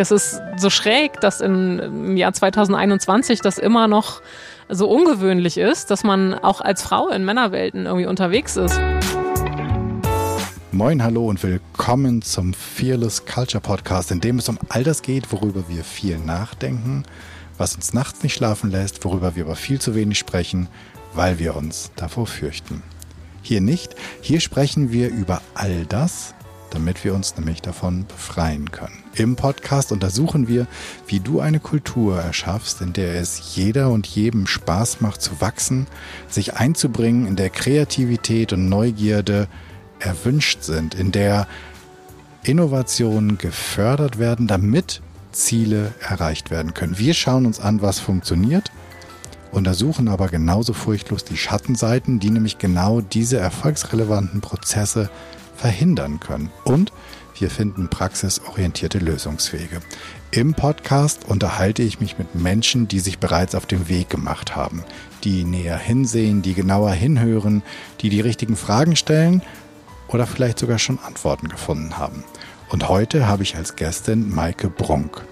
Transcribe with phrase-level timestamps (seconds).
[0.00, 4.22] Es ist so schräg, dass im Jahr 2021 das immer noch
[4.68, 8.80] so ungewöhnlich ist, dass man auch als Frau in Männerwelten irgendwie unterwegs ist.
[10.70, 15.32] Moin, hallo und willkommen zum Fearless Culture Podcast, in dem es um all das geht,
[15.32, 17.02] worüber wir viel nachdenken,
[17.56, 20.68] was uns nachts nicht schlafen lässt, worüber wir aber viel zu wenig sprechen,
[21.14, 22.84] weil wir uns davor fürchten.
[23.42, 26.34] Hier nicht, hier sprechen wir über all das,
[26.70, 29.02] damit wir uns nämlich davon befreien können.
[29.14, 30.66] Im Podcast untersuchen wir,
[31.06, 35.86] wie du eine Kultur erschaffst, in der es jeder und jedem Spaß macht zu wachsen,
[36.28, 39.48] sich einzubringen, in der Kreativität und Neugierde
[39.98, 41.46] erwünscht sind, in der
[42.42, 46.98] Innovationen gefördert werden, damit Ziele erreicht werden können.
[46.98, 48.70] Wir schauen uns an, was funktioniert,
[49.52, 55.10] untersuchen aber genauso furchtlos die Schattenseiten, die nämlich genau diese erfolgsrelevanten Prozesse
[55.58, 56.50] verhindern können.
[56.64, 56.92] Und
[57.38, 59.80] wir finden praxisorientierte Lösungswege.
[60.30, 64.84] Im Podcast unterhalte ich mich mit Menschen, die sich bereits auf dem Weg gemacht haben,
[65.24, 67.62] die näher hinsehen, die genauer hinhören,
[68.00, 69.42] die die richtigen Fragen stellen
[70.08, 72.24] oder vielleicht sogar schon Antworten gefunden haben.
[72.70, 75.24] Und heute habe ich als Gästin Maike Brunk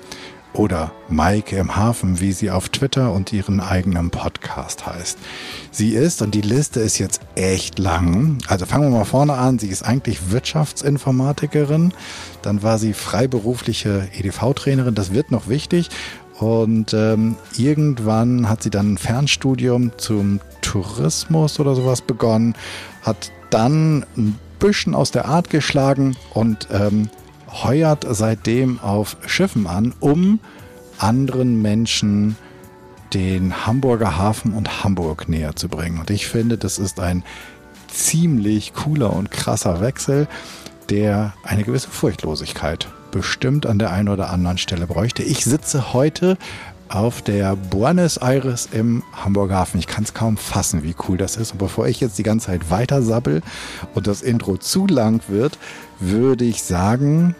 [0.59, 5.19] oder Maike im Hafen, wie sie auf Twitter und ihren eigenen Podcast heißt.
[5.71, 9.59] Sie ist, und die Liste ist jetzt echt lang, also fangen wir mal vorne an,
[9.59, 11.93] sie ist eigentlich Wirtschaftsinformatikerin,
[12.43, 15.91] dann war sie freiberufliche EDV-Trainerin, das wird noch wichtig,
[16.39, 22.55] und ähm, irgendwann hat sie dann ein Fernstudium zum Tourismus oder sowas begonnen,
[23.03, 27.09] hat dann ein bisschen aus der Art geschlagen und ähm,
[27.49, 30.41] heuert seitdem auf Schiffen an, um
[30.99, 32.37] anderen Menschen
[33.15, 35.99] den Hamburger Hafen und Hamburg näher zu bringen.
[36.01, 37.23] Und ich finde, das ist ein
[37.89, 40.29] ziemlich cooler und krasser Wechsel,
[40.91, 45.23] der eine gewisse Furchtlosigkeit bestimmt an der einen oder anderen Stelle bräuchte.
[45.23, 46.37] Ich sitze heute
[46.89, 49.79] auf der Buenos Aires im Hamburger Hafen.
[49.79, 51.53] Ich kann es kaum fassen, wie cool das ist.
[51.53, 53.43] Und bevor ich jetzt die ganze Zeit weiter sabbel
[53.95, 55.59] und das Intro zu lang wird,
[56.01, 57.35] würde ich sagen,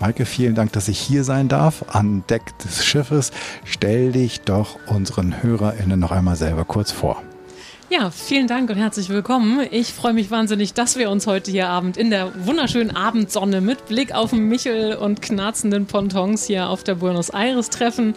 [0.00, 3.32] Maike, vielen Dank, dass ich hier sein darf an Deck des Schiffes.
[3.64, 7.22] Stell dich doch unseren HörerInnen noch einmal selber kurz vor.
[7.90, 9.66] Ja, vielen Dank und herzlich willkommen.
[9.72, 13.88] Ich freue mich wahnsinnig, dass wir uns heute hier Abend in der wunderschönen Abendsonne mit
[13.88, 18.14] Blick auf Michel und knarzenden Pontons hier auf der Buenos Aires treffen.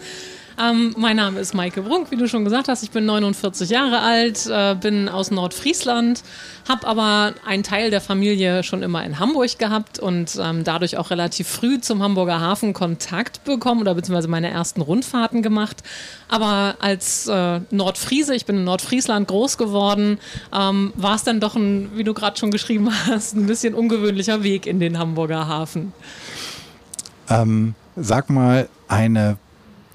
[0.60, 2.82] Ähm, mein Name ist Maike Brunk, wie du schon gesagt hast.
[2.84, 6.22] Ich bin 49 Jahre alt, äh, bin aus Nordfriesland,
[6.68, 11.10] habe aber einen Teil der Familie schon immer in Hamburg gehabt und ähm, dadurch auch
[11.10, 15.82] relativ früh zum Hamburger Hafen Kontakt bekommen oder beziehungsweise meine ersten Rundfahrten gemacht.
[16.28, 20.18] Aber als äh, Nordfriese, ich bin in Nordfriesland groß geworden,
[20.52, 24.44] ähm, war es dann doch ein, wie du gerade schon geschrieben hast, ein bisschen ungewöhnlicher
[24.44, 25.92] Weg in den Hamburger Hafen.
[27.28, 29.38] Ähm, sag mal eine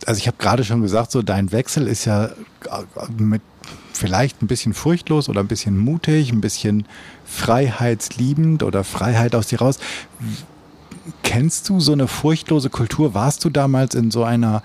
[0.05, 2.31] also ich habe gerade schon gesagt, so dein Wechsel ist ja äh,
[3.17, 3.41] mit
[3.93, 6.85] vielleicht ein bisschen furchtlos oder ein bisschen mutig, ein bisschen
[7.25, 9.77] freiheitsliebend oder Freiheit aus dir raus.
[11.23, 13.13] Kennst du so eine furchtlose Kultur?
[13.13, 14.63] Warst du damals in so einer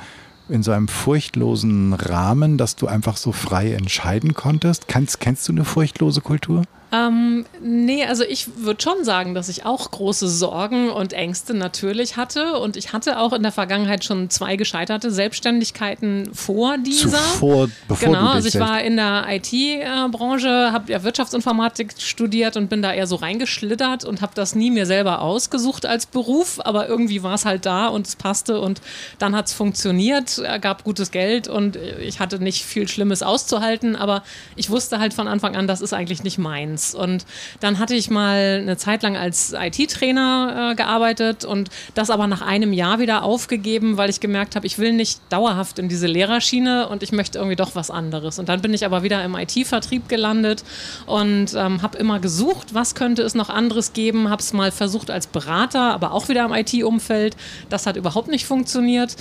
[0.48, 4.88] in so einem furchtlosen Rahmen, dass du einfach so frei entscheiden konntest?
[4.88, 6.64] Kennst, kennst du eine furchtlose Kultur?
[6.94, 12.16] Ähm, nee, also ich würde schon sagen, dass ich auch große Sorgen und Ängste natürlich
[12.16, 12.58] hatte.
[12.58, 17.18] Und ich hatte auch in der Vergangenheit schon zwei gescheiterte Selbstständigkeiten vor dieser.
[17.18, 22.80] Zuvor, bevor genau, also ich war in der IT-Branche, habe ja Wirtschaftsinformatik studiert und bin
[22.80, 26.60] da eher so reingeschlittert und habe das nie mir selber ausgesucht als Beruf.
[26.62, 28.80] Aber irgendwie war es halt da und es passte und
[29.18, 33.96] dann hat es funktioniert, gab gutes Geld und ich hatte nicht viel Schlimmes auszuhalten.
[33.96, 34.22] Aber
[34.54, 36.83] ich wusste halt von Anfang an, das ist eigentlich nicht meins.
[36.92, 37.24] Und
[37.60, 42.42] dann hatte ich mal eine Zeit lang als IT-Trainer äh, gearbeitet und das aber nach
[42.42, 46.88] einem Jahr wieder aufgegeben, weil ich gemerkt habe, ich will nicht dauerhaft in diese Lehrerschiene
[46.88, 48.38] und ich möchte irgendwie doch was anderes.
[48.38, 50.64] Und dann bin ich aber wieder im IT-Vertrieb gelandet
[51.06, 55.10] und ähm, habe immer gesucht, was könnte es noch anderes geben, habe es mal versucht
[55.10, 57.36] als Berater, aber auch wieder im IT-Umfeld.
[57.68, 59.16] Das hat überhaupt nicht funktioniert.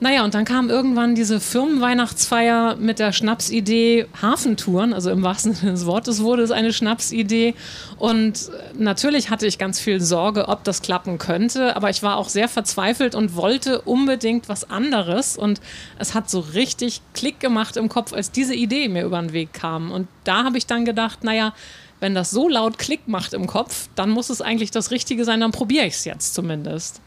[0.00, 5.72] Naja, und dann kam irgendwann diese Firmenweihnachtsfeier mit der Schnapsidee Hafentouren, also im wahrsten Sinne
[5.72, 7.54] des Wortes wurde es eine Schnapsidee.
[7.96, 12.28] Und natürlich hatte ich ganz viel Sorge, ob das klappen könnte, aber ich war auch
[12.28, 15.36] sehr verzweifelt und wollte unbedingt was anderes.
[15.36, 15.60] Und
[15.98, 19.52] es hat so richtig Klick gemacht im Kopf, als diese Idee mir über den Weg
[19.52, 19.92] kam.
[19.92, 21.54] Und da habe ich dann gedacht, naja,
[22.00, 25.40] wenn das so laut Klick macht im Kopf, dann muss es eigentlich das Richtige sein,
[25.40, 27.00] dann probiere ich es jetzt zumindest.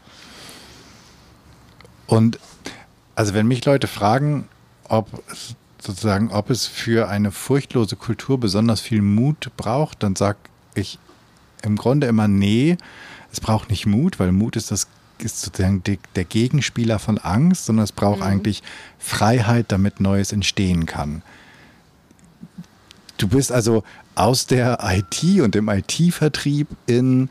[2.06, 2.38] Und
[3.18, 4.48] also wenn mich Leute fragen,
[4.84, 5.24] ob
[5.80, 10.38] sozusagen, ob es für eine furchtlose Kultur besonders viel Mut braucht, dann sage
[10.76, 11.00] ich
[11.62, 12.78] im Grunde immer nee,
[13.32, 14.86] es braucht nicht Mut, weil Mut ist das
[15.18, 15.82] ist sozusagen
[16.14, 18.26] der Gegenspieler von Angst, sondern es braucht mhm.
[18.26, 18.62] eigentlich
[19.00, 21.22] Freiheit, damit Neues entstehen kann.
[23.16, 23.82] Du bist also
[24.14, 27.30] aus der IT und dem IT-Vertrieb in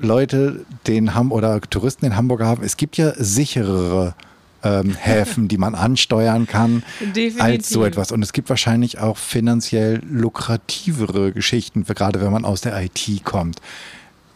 [0.00, 2.64] Leute, den Ham oder Touristen in Hamburg haben.
[2.64, 4.16] Es gibt ja sicherere
[4.62, 7.40] ähm, Häfen, die man ansteuern kann, Definitiv.
[7.40, 8.12] als so etwas.
[8.12, 13.60] Und es gibt wahrscheinlich auch finanziell lukrativere Geschichten, gerade wenn man aus der IT kommt.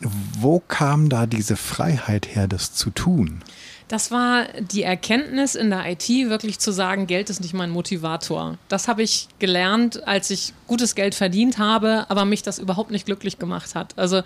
[0.00, 3.42] Wo kam da diese Freiheit her, das zu tun?
[3.88, 8.56] Das war die Erkenntnis in der IT, wirklich zu sagen, Geld ist nicht mein Motivator.
[8.68, 13.04] Das habe ich gelernt, als ich gutes Geld verdient habe, aber mich das überhaupt nicht
[13.04, 13.92] glücklich gemacht hat.
[13.98, 14.22] Also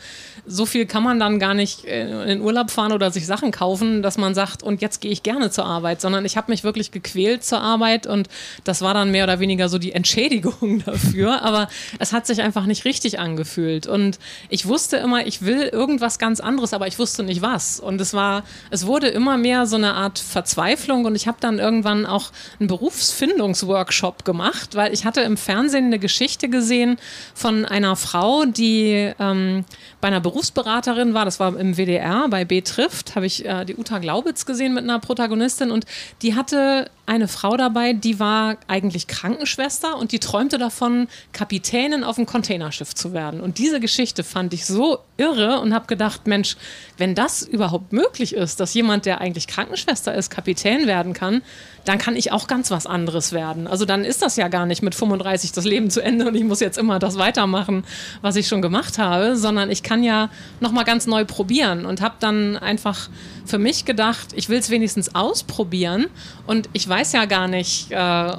[0.46, 4.02] so viel kann man dann gar nicht in den Urlaub fahren oder sich Sachen kaufen,
[4.02, 6.92] dass man sagt, und jetzt gehe ich gerne zur Arbeit, sondern ich habe mich wirklich
[6.92, 8.28] gequält zur Arbeit und
[8.62, 11.68] das war dann mehr oder weniger so die Entschädigung dafür, aber
[11.98, 16.38] es hat sich einfach nicht richtig angefühlt und ich wusste immer, ich will irgendwas ganz
[16.38, 19.94] anderes, aber ich wusste nicht was und es war, es wurde immer mehr so eine
[19.94, 25.36] Art Verzweiflung und ich habe dann irgendwann auch einen Berufsfindungsworkshop gemacht, weil ich hatte im
[25.36, 26.98] Fernsehen eine Geschichte Geschichte gesehen
[27.34, 29.64] von einer Frau, die ähm,
[30.00, 31.24] bei einer Berufsberaterin war.
[31.24, 33.14] Das war im WDR bei B trifft.
[33.14, 35.86] Habe ich äh, die Uta Glaubitz gesehen mit einer Protagonistin und
[36.22, 42.18] die hatte eine Frau dabei, die war eigentlich Krankenschwester und die träumte davon, Kapitänin auf
[42.18, 43.40] einem Containerschiff zu werden.
[43.40, 46.56] Und diese Geschichte fand ich so irre und habe gedacht, Mensch,
[46.98, 51.42] wenn das überhaupt möglich ist, dass jemand, der eigentlich Krankenschwester ist, Kapitän werden kann,
[51.88, 53.66] dann kann ich auch ganz was anderes werden.
[53.66, 56.44] Also dann ist das ja gar nicht mit 35 das Leben zu Ende und ich
[56.44, 57.82] muss jetzt immer das weitermachen,
[58.20, 60.28] was ich schon gemacht habe, sondern ich kann ja
[60.60, 63.08] noch mal ganz neu probieren und habe dann einfach
[63.46, 66.08] für mich gedacht, ich will es wenigstens ausprobieren
[66.46, 68.32] und ich weiß ja gar nicht, äh,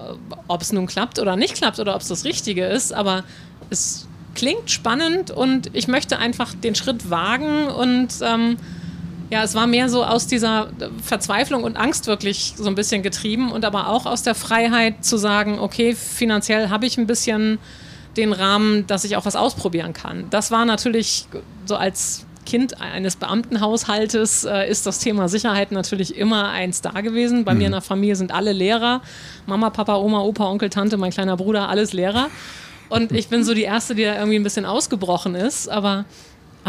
[0.47, 3.23] ob es nun klappt oder nicht klappt oder ob es das Richtige ist, aber
[3.71, 8.57] es klingt spannend und ich möchte einfach den Schritt wagen und ähm,
[9.29, 10.69] ja, es war mehr so aus dieser
[11.03, 15.17] Verzweiflung und Angst wirklich so ein bisschen getrieben und aber auch aus der Freiheit zu
[15.17, 17.59] sagen, okay, finanziell habe ich ein bisschen
[18.17, 20.25] den Rahmen, dass ich auch was ausprobieren kann.
[20.31, 21.27] Das war natürlich
[21.65, 27.45] so als Kind eines Beamtenhaushaltes äh, ist das Thema Sicherheit natürlich immer eins da gewesen.
[27.45, 27.59] Bei mhm.
[27.59, 29.01] mir in der Familie sind alle Lehrer.
[29.45, 32.29] Mama, Papa, Oma, Opa, Onkel, Tante, mein kleiner Bruder, alles Lehrer.
[32.89, 35.69] Und ich bin so die Erste, die da irgendwie ein bisschen ausgebrochen ist.
[35.69, 36.05] Aber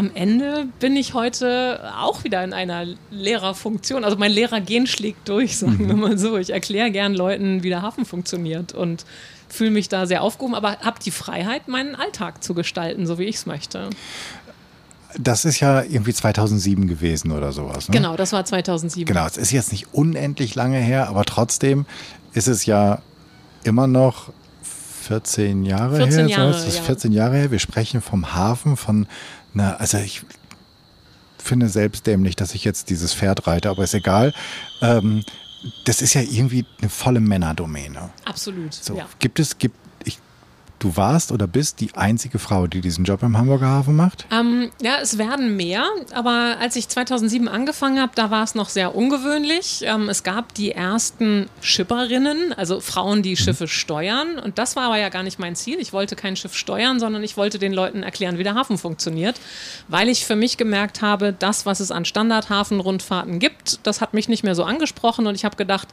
[0.00, 4.02] am Ende bin ich heute auch wieder in einer Lehrerfunktion.
[4.02, 6.00] Also mein Lehrergen schlägt durch, sagen wir mhm.
[6.00, 6.38] mal so.
[6.38, 9.05] Ich erkläre gern Leuten, wie der Hafen funktioniert und
[9.50, 13.25] fühle mich da sehr aufgehoben, aber habe die Freiheit, meinen Alltag zu gestalten, so wie
[13.25, 13.91] ich es möchte.
[15.19, 17.88] Das ist ja irgendwie 2007 gewesen oder sowas.
[17.88, 17.97] Ne?
[17.97, 19.05] Genau, das war 2007.
[19.05, 21.85] Genau, es ist jetzt nicht unendlich lange her, aber trotzdem
[22.32, 23.02] ist es ja
[23.64, 24.32] immer noch
[25.11, 26.29] 14 Jahre 14 her.
[26.29, 27.50] Jahre, so, das ist 14 Jahre her.
[27.50, 29.06] Wir sprechen vom Hafen, von
[29.55, 30.23] einer, also ich
[31.38, 34.32] finde selbst dämlich, dass ich jetzt dieses Pferd reite, aber ist egal.
[34.82, 35.25] Ähm,
[35.85, 38.11] das ist ja irgendwie eine volle Männerdomäne.
[38.25, 38.73] Absolut.
[38.73, 39.06] So, ja.
[39.19, 39.76] Gibt es, gibt,
[40.80, 44.26] du warst oder bist die einzige Frau, die diesen Job im Hamburger Hafen macht?
[44.32, 48.68] Ähm, ja, es werden mehr, aber als ich 2007 angefangen habe, da war es noch
[48.68, 49.82] sehr ungewöhnlich.
[49.84, 53.36] Ähm, es gab die ersten Schipperinnen, also Frauen, die mhm.
[53.36, 54.38] Schiffe steuern.
[54.38, 55.78] Und das war aber ja gar nicht mein Ziel.
[55.78, 59.38] Ich wollte kein Schiff steuern, sondern ich wollte den Leuten erklären, wie der Hafen funktioniert,
[59.88, 64.28] weil ich für mich gemerkt habe, das, was es an Standardhafenrundfahrten gibt, das hat mich
[64.28, 65.88] nicht mehr so angesprochen und ich habe gedacht,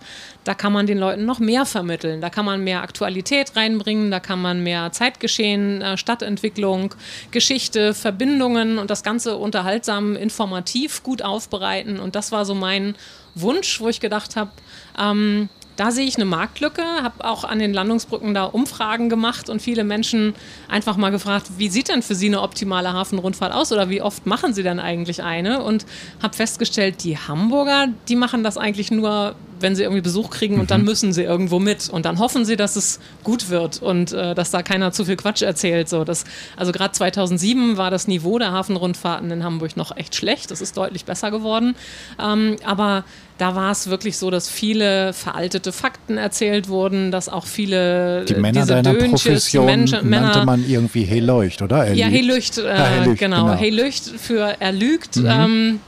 [0.45, 2.21] da kann man den Leuten noch mehr vermitteln.
[2.21, 6.93] Da kann man mehr Aktualität reinbringen, da kann man mehr mehr Zeitgeschehen, äh, Stadtentwicklung,
[7.31, 11.99] Geschichte, Verbindungen und das Ganze unterhaltsam, informativ gut aufbereiten.
[11.99, 12.95] Und das war so mein
[13.35, 14.51] Wunsch, wo ich gedacht habe,
[14.99, 19.61] ähm, da sehe ich eine Marktlücke, habe auch an den Landungsbrücken da Umfragen gemacht und
[19.61, 20.33] viele Menschen
[20.67, 24.25] einfach mal gefragt, wie sieht denn für Sie eine optimale Hafenrundfahrt aus oder wie oft
[24.25, 25.61] machen Sie denn eigentlich eine?
[25.61, 25.85] Und
[26.21, 30.61] habe festgestellt, die Hamburger, die machen das eigentlich nur wenn sie irgendwie Besuch kriegen und
[30.61, 30.67] mhm.
[30.67, 34.35] dann müssen sie irgendwo mit und dann hoffen sie, dass es gut wird und äh,
[34.35, 35.89] dass da keiner zu viel Quatsch erzählt.
[35.89, 40.51] So, das, also gerade 2007 war das Niveau der Hafenrundfahrten in Hamburg noch echt schlecht.
[40.51, 41.75] Das ist deutlich besser geworden.
[42.19, 43.03] Ähm, aber
[43.37, 48.33] da war es wirklich so, dass viele veraltete Fakten erzählt wurden, dass auch viele die
[48.35, 51.85] Männer diese deiner Dönches, Profession Menschen, Männer, nannte man irgendwie Hey Leucht, oder?
[51.85, 51.99] Erlügt.
[51.99, 53.45] Ja, Hey Leucht, äh, ja, hey Leucht genau.
[53.45, 53.57] genau.
[53.57, 55.17] Hey Leucht für erlügt.
[55.17, 55.25] Mhm.
[55.27, 55.79] Ähm,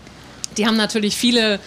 [0.58, 1.60] die haben natürlich viele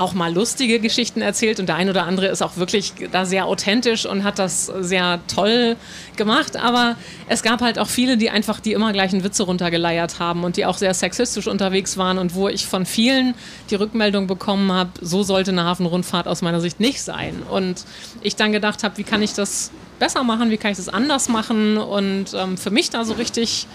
[0.00, 3.44] auch mal lustige Geschichten erzählt und der ein oder andere ist auch wirklich da sehr
[3.44, 5.76] authentisch und hat das sehr toll
[6.16, 6.56] gemacht.
[6.56, 6.96] Aber
[7.28, 10.64] es gab halt auch viele, die einfach die immer gleichen Witze runtergeleiert haben und die
[10.64, 13.34] auch sehr sexistisch unterwegs waren und wo ich von vielen
[13.68, 17.42] die Rückmeldung bekommen habe, so sollte eine Hafenrundfahrt aus meiner Sicht nicht sein.
[17.50, 17.84] Und
[18.22, 21.28] ich dann gedacht habe, wie kann ich das besser machen, wie kann ich das anders
[21.28, 23.66] machen und ähm, für mich da so richtig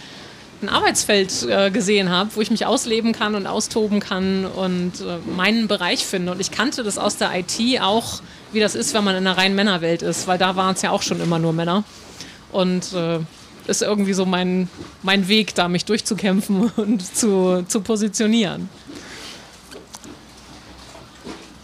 [0.66, 5.18] ein Arbeitsfeld äh, gesehen habe, wo ich mich ausleben kann und austoben kann und äh,
[5.36, 6.32] meinen Bereich finde.
[6.32, 9.38] Und ich kannte das aus der IT auch, wie das ist, wenn man in einer
[9.38, 11.84] reinen Männerwelt ist, weil da waren es ja auch schon immer nur Männer.
[12.52, 13.20] Und äh,
[13.68, 14.70] ist irgendwie so mein,
[15.02, 18.70] mein Weg, da mich durchzukämpfen und zu, zu positionieren.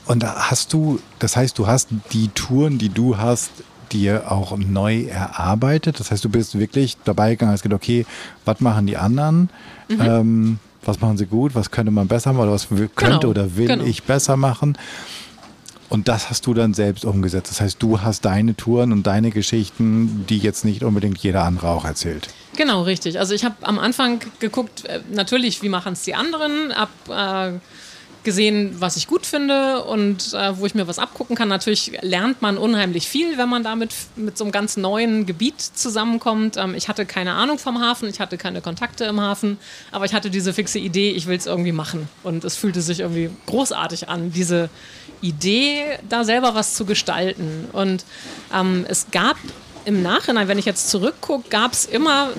[0.06, 3.52] Und hast du, das heißt, du hast die Touren, die du hast,
[3.92, 6.00] dir auch neu erarbeitet?
[6.00, 8.06] Das heißt, du bist wirklich dabei gegangen, hast gedacht, okay,
[8.46, 9.50] was machen die anderen?
[9.90, 10.02] Mhm.
[10.02, 11.54] Ähm, was machen sie gut?
[11.56, 12.44] Was könnte man besser machen?
[12.44, 13.84] Oder was könnte genau, oder will genau.
[13.84, 14.78] ich besser machen?
[15.90, 17.52] Und das hast du dann selbst umgesetzt.
[17.52, 21.68] Das heißt, du hast deine Touren und deine Geschichten, die jetzt nicht unbedingt jeder andere
[21.68, 22.30] auch erzählt.
[22.56, 23.20] Genau, richtig.
[23.20, 27.60] Also ich habe am Anfang geguckt, äh, natürlich, wie machen es die anderen, ab äh,
[28.24, 31.48] gesehen, was ich gut finde und äh, wo ich mir was abgucken kann.
[31.48, 36.58] Natürlich lernt man unheimlich viel, wenn man damit mit so einem ganz neuen Gebiet zusammenkommt.
[36.58, 39.58] Ähm, ich hatte keine Ahnung vom Hafen, ich hatte keine Kontakte im Hafen,
[39.92, 42.08] aber ich hatte diese fixe Idee, ich will es irgendwie machen.
[42.24, 44.70] Und es fühlte sich irgendwie großartig an, diese
[45.22, 47.68] Idee, da selber was zu gestalten.
[47.72, 48.06] Und
[48.54, 49.38] ähm, es gab
[49.86, 52.30] im Nachhinein, wenn ich jetzt zurückgucke, gab es immer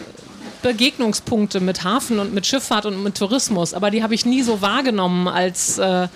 [0.63, 4.61] Begegnungspunkte mit Hafen und mit Schifffahrt und mit Tourismus, aber die habe ich nie so
[4.63, 6.09] wahrgenommen als äh,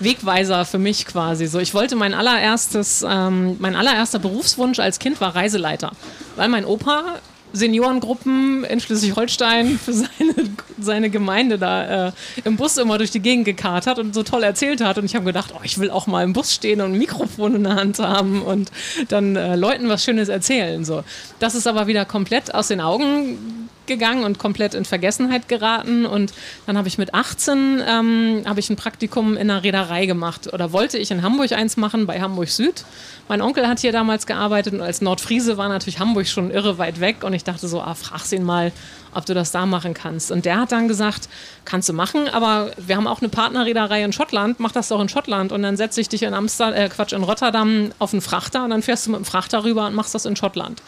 [0.00, 1.46] Wegweiser für mich quasi.
[1.46, 5.92] So, ich wollte mein allererstes, ähm, mein allererster Berufswunsch als Kind war Reiseleiter,
[6.36, 7.20] weil mein Opa
[7.54, 10.34] Seniorengruppen in Schleswig-Holstein für seine,
[10.78, 12.12] seine Gemeinde da äh,
[12.44, 14.98] im Bus immer durch die Gegend gekarrt hat und so toll erzählt hat.
[14.98, 17.54] Und ich habe gedacht, oh, ich will auch mal im Bus stehen und ein Mikrofon
[17.54, 18.70] in der Hand haben und
[19.08, 20.84] dann äh, Leuten was Schönes erzählen.
[20.84, 21.04] So.
[21.38, 26.06] Das ist aber wieder komplett aus den Augen gegangen und komplett in Vergessenheit geraten.
[26.06, 26.32] Und
[26.66, 30.72] dann habe ich mit 18 ähm, habe ich ein Praktikum in einer Reederei gemacht oder
[30.72, 32.84] wollte ich in Hamburg eins machen bei Hamburg Süd.
[33.28, 37.00] Mein Onkel hat hier damals gearbeitet und als Nordfriese war natürlich Hamburg schon irre weit
[37.00, 38.72] weg und ich dachte so, ah, frag's ihn mal,
[39.14, 40.30] ob du das da machen kannst.
[40.30, 41.28] Und der hat dann gesagt,
[41.64, 45.08] kannst du machen, aber wir haben auch eine Partnerreederei in Schottland, mach das doch in
[45.08, 48.64] Schottland und dann setze ich dich in Amsterdam, äh, Quatsch, in Rotterdam auf einen Frachter
[48.64, 50.82] und dann fährst du mit dem Frachter rüber und machst das in Schottland.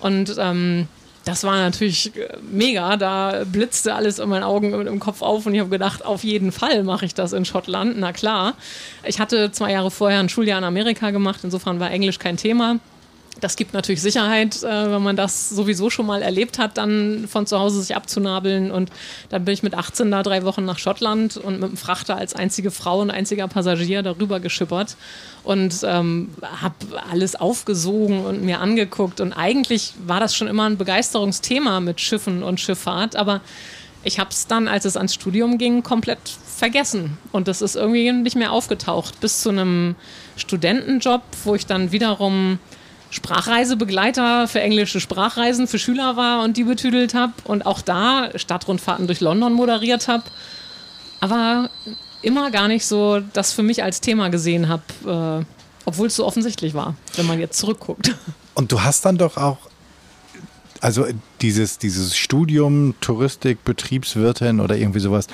[0.00, 0.88] Und ähm,
[1.24, 2.96] das war natürlich äh, mega.
[2.96, 6.52] Da blitzte alles in meinen Augen im Kopf auf und ich habe gedacht, auf jeden
[6.52, 7.98] Fall mache ich das in Schottland.
[7.98, 8.54] Na klar.
[9.04, 12.78] Ich hatte zwei Jahre vorher ein Schuljahr in Amerika gemacht, insofern war Englisch kein Thema
[13.40, 17.46] das gibt natürlich Sicherheit, äh, wenn man das sowieso schon mal erlebt hat, dann von
[17.46, 18.70] zu Hause sich abzunabeln.
[18.70, 18.90] Und
[19.28, 22.34] dann bin ich mit 18 da drei Wochen nach Schottland und mit dem Frachter als
[22.34, 24.96] einzige Frau und einziger Passagier darüber geschippert
[25.42, 26.30] und ähm,
[26.62, 26.74] habe
[27.10, 29.20] alles aufgesogen und mir angeguckt.
[29.20, 33.40] Und eigentlich war das schon immer ein Begeisterungsthema mit Schiffen und Schifffahrt, aber
[34.04, 36.18] ich habe es dann, als es ans Studium ging, komplett
[36.56, 37.16] vergessen.
[37.32, 39.18] Und das ist irgendwie nicht mehr aufgetaucht.
[39.20, 39.96] Bis zu einem
[40.36, 42.58] Studentenjob, wo ich dann wiederum
[43.14, 49.06] Sprachreisebegleiter für englische Sprachreisen für Schüler war und die betüdelt habe und auch da Stadtrundfahrten
[49.06, 50.24] durch London moderiert habe.
[51.20, 51.70] Aber
[52.22, 55.44] immer gar nicht so das für mich als Thema gesehen habe, äh,
[55.84, 58.12] obwohl es so offensichtlich war, wenn man jetzt zurückguckt.
[58.54, 59.58] Und du hast dann doch auch
[60.80, 61.06] also
[61.40, 65.28] dieses, dieses Studium Touristik, Betriebswirtin oder irgendwie sowas,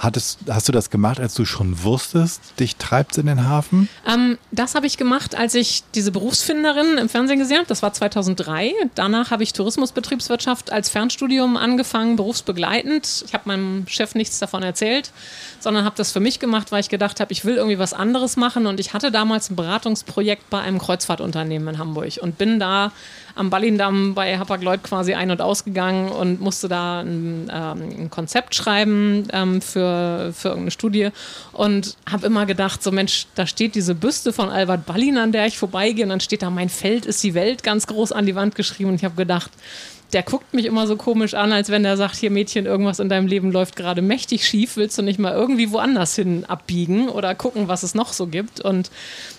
[0.00, 3.86] Hattest, hast du das gemacht, als du schon wusstest, dich treibt es in den Hafen?
[4.08, 7.66] Ähm, das habe ich gemacht, als ich diese Berufsfinderin im Fernsehen gesehen habe.
[7.66, 8.72] Das war 2003.
[8.94, 13.24] Danach habe ich Tourismusbetriebswirtschaft als Fernstudium angefangen, berufsbegleitend.
[13.26, 15.12] Ich habe meinem Chef nichts davon erzählt,
[15.62, 18.36] sondern habe das für mich gemacht, weil ich gedacht habe, ich will irgendwie was anderes
[18.36, 18.66] machen.
[18.66, 22.92] Und ich hatte damals ein Beratungsprojekt bei einem Kreuzfahrtunternehmen in Hamburg und bin da
[23.34, 28.54] am Ballindamm bei Hapag-Lloyd quasi ein- und ausgegangen und musste da ein, ähm, ein Konzept
[28.54, 31.08] schreiben ähm, für, für irgendeine Studie
[31.52, 35.46] und habe immer gedacht, so Mensch, da steht diese Büste von Albert Ballin, an der
[35.46, 38.34] ich vorbeigehe und dann steht da, mein Feld ist die Welt ganz groß an die
[38.34, 39.50] Wand geschrieben und ich habe gedacht,
[40.12, 43.08] der guckt mich immer so komisch an, als wenn der sagt, hier Mädchen, irgendwas in
[43.08, 47.34] deinem Leben läuft gerade mächtig schief, willst du nicht mal irgendwie woanders hin abbiegen oder
[47.34, 48.60] gucken, was es noch so gibt?
[48.60, 48.90] Und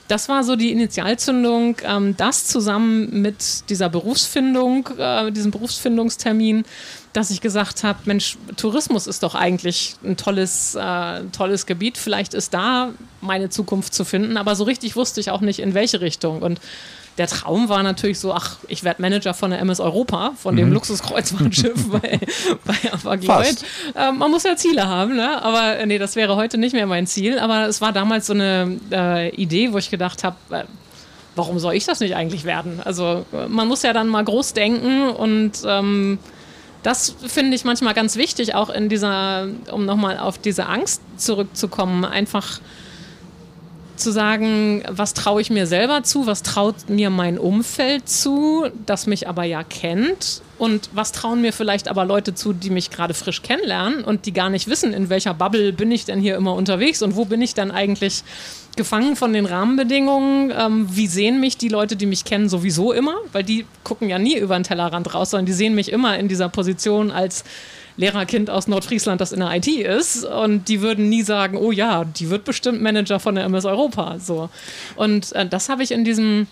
[0.08, 6.63] das war so die Initialzündung, ähm, das zusammen mit dieser Berufsfindung, äh, diesem Berufsfindungstermin,
[7.13, 12.34] dass ich gesagt habe, Mensch, Tourismus ist doch eigentlich ein tolles, äh, tolles Gebiet, vielleicht
[12.34, 16.00] ist da meine Zukunft zu finden, aber so richtig wusste ich auch nicht, in welche
[16.01, 16.42] Richtung.
[16.42, 16.62] Und
[17.18, 20.68] der Traum war natürlich so, ach, ich werde Manager von der MS Europa, von dem
[20.68, 20.74] mhm.
[20.74, 22.20] Luxuskreuzfahrtschiff bei,
[22.65, 23.63] bei Avagloid.
[23.96, 25.41] Ähm, man muss ja Ziele haben, ne?
[25.44, 27.38] aber äh, nee, das wäre heute nicht mehr mein Ziel.
[27.39, 30.63] Aber es war damals so eine äh, Idee, wo ich gedacht habe, äh,
[31.36, 32.82] warum soll ich das nicht eigentlich werden?
[32.84, 36.18] Also äh, man muss ja dann mal groß denken und ähm,
[36.84, 42.06] das finde ich manchmal ganz wichtig, auch in dieser, um nochmal auf diese Angst zurückzukommen,
[42.06, 42.60] einfach
[44.01, 49.08] zu sagen, was traue ich mir selber zu, was traut mir mein Umfeld zu, das
[49.08, 53.13] mich aber ja kennt und was trauen mir vielleicht aber Leute zu, die mich gerade
[53.13, 56.53] frisch kennenlernen und die gar nicht wissen, in welcher Bubble bin ich denn hier immer
[56.53, 58.24] unterwegs und wo bin ich dann eigentlich
[58.75, 60.53] gefangen von den Rahmenbedingungen.
[60.58, 63.15] Ähm, wie sehen mich die Leute, die mich kennen, sowieso immer?
[63.31, 66.27] Weil die gucken ja nie über den Tellerrand raus, sondern die sehen mich immer in
[66.27, 67.43] dieser Position als
[68.01, 70.25] Lehrerkind aus Nordfriesland, das in der IT ist.
[70.25, 74.17] Und die würden nie sagen, oh ja, die wird bestimmt Manager von der MS Europa.
[74.20, 74.50] So.
[74.96, 76.48] Und äh, das habe ich in diesem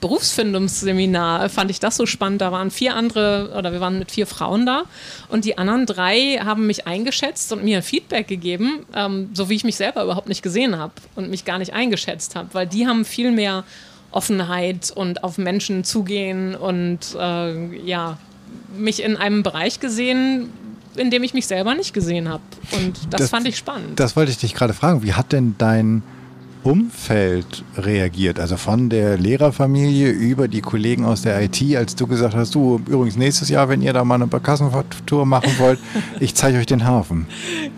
[0.00, 2.40] Berufsfindungsseminar fand ich das so spannend.
[2.40, 4.84] Da waren vier andere, oder wir waren mit vier Frauen da
[5.28, 9.64] und die anderen drei haben mich eingeschätzt und mir Feedback gegeben, ähm, so wie ich
[9.64, 13.04] mich selber überhaupt nicht gesehen habe und mich gar nicht eingeschätzt habe, weil die haben
[13.04, 13.64] viel mehr
[14.10, 18.18] Offenheit und auf Menschen zugehen und äh, ja,
[18.76, 20.50] mich in einem Bereich gesehen,
[20.96, 22.42] in dem ich mich selber nicht gesehen habe.
[22.72, 23.98] Und das, das, fand ich spannend.
[23.98, 25.02] Das wollte ich dich gerade fragen.
[25.02, 26.02] Wie hat denn dein
[26.62, 32.34] Umfeld reagiert, also von der Lehrerfamilie über die Kollegen aus der IT, als du gesagt
[32.34, 35.78] hast, du übrigens nächstes Jahr, wenn ihr da mal eine Kassentour machen wollt,
[36.20, 37.26] ich zeige euch den Hafen.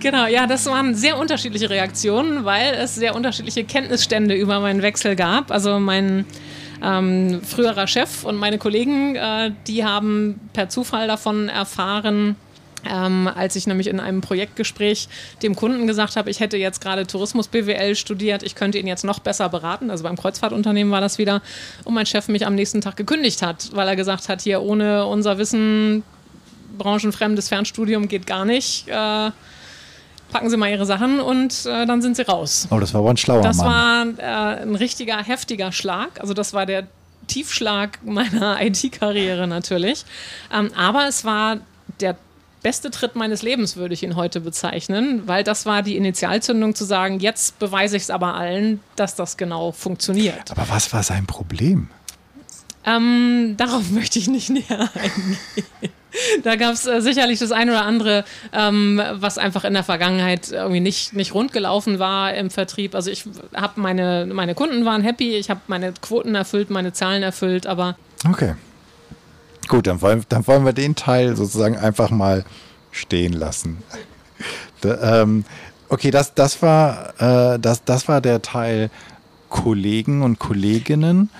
[0.00, 5.14] Genau, ja, das waren sehr unterschiedliche Reaktionen, weil es sehr unterschiedliche Kenntnisstände über meinen Wechsel
[5.14, 5.52] gab.
[5.52, 6.24] Also mein
[6.82, 12.34] ähm, früherer Chef und meine Kollegen, äh, die haben per Zufall davon erfahren,
[12.88, 15.08] ähm, als ich nämlich in einem Projektgespräch
[15.42, 19.04] dem Kunden gesagt habe, ich hätte jetzt gerade Tourismus BWL studiert, ich könnte ihn jetzt
[19.04, 19.90] noch besser beraten.
[19.90, 21.42] Also beim Kreuzfahrtunternehmen war das wieder.
[21.84, 25.06] Und mein Chef mich am nächsten Tag gekündigt hat, weil er gesagt hat, hier ohne
[25.06, 26.02] unser Wissen,
[26.78, 28.88] branchenfremdes Fernstudium geht gar nicht.
[28.88, 29.30] Äh,
[30.32, 32.66] packen Sie mal Ihre Sachen und äh, dann sind Sie raus.
[32.70, 34.16] Oh, das war aber ein schlauer das Mann.
[34.16, 36.20] Das war äh, ein richtiger, heftiger Schlag.
[36.20, 36.86] Also das war der
[37.26, 40.04] Tiefschlag meiner IT-Karriere natürlich.
[40.52, 41.58] Ähm, aber es war
[42.00, 42.16] der
[42.62, 46.84] beste Tritt meines Lebens, würde ich ihn heute bezeichnen, weil das war die Initialzündung zu
[46.84, 50.50] sagen, jetzt beweise ich es aber allen, dass das genau funktioniert.
[50.50, 51.88] Aber was war sein Problem?
[52.84, 55.92] Ähm, darauf möchte ich nicht näher eingehen.
[56.42, 60.50] Da gab es äh, sicherlich das eine oder andere, ähm, was einfach in der Vergangenheit
[60.52, 62.94] irgendwie nicht, nicht rund gelaufen war im Vertrieb.
[62.94, 67.22] Also ich habe meine, meine Kunden waren happy, ich habe meine Quoten erfüllt, meine Zahlen
[67.22, 67.96] erfüllt, aber
[68.28, 68.54] okay.
[69.68, 72.44] Gut, dann wollen, dann wollen wir den Teil sozusagen einfach mal
[72.90, 73.78] stehen lassen.
[74.80, 75.44] Da, ähm,
[75.88, 78.90] okay, das, das, war, äh, das, das war der Teil
[79.48, 81.30] Kollegen und Kolleginnen.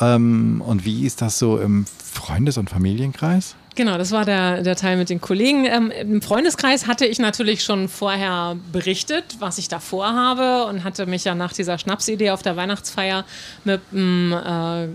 [0.00, 3.56] Ähm, und wie ist das so im Freundes- und Familienkreis?
[3.74, 5.64] Genau, das war der, der Teil mit den Kollegen.
[5.64, 11.06] Ähm, Im Freundeskreis hatte ich natürlich schon vorher berichtet, was ich da vorhabe und hatte
[11.06, 13.24] mich ja nach dieser Schnapsidee auf der Weihnachtsfeier
[13.62, 14.88] mit ähm, äh,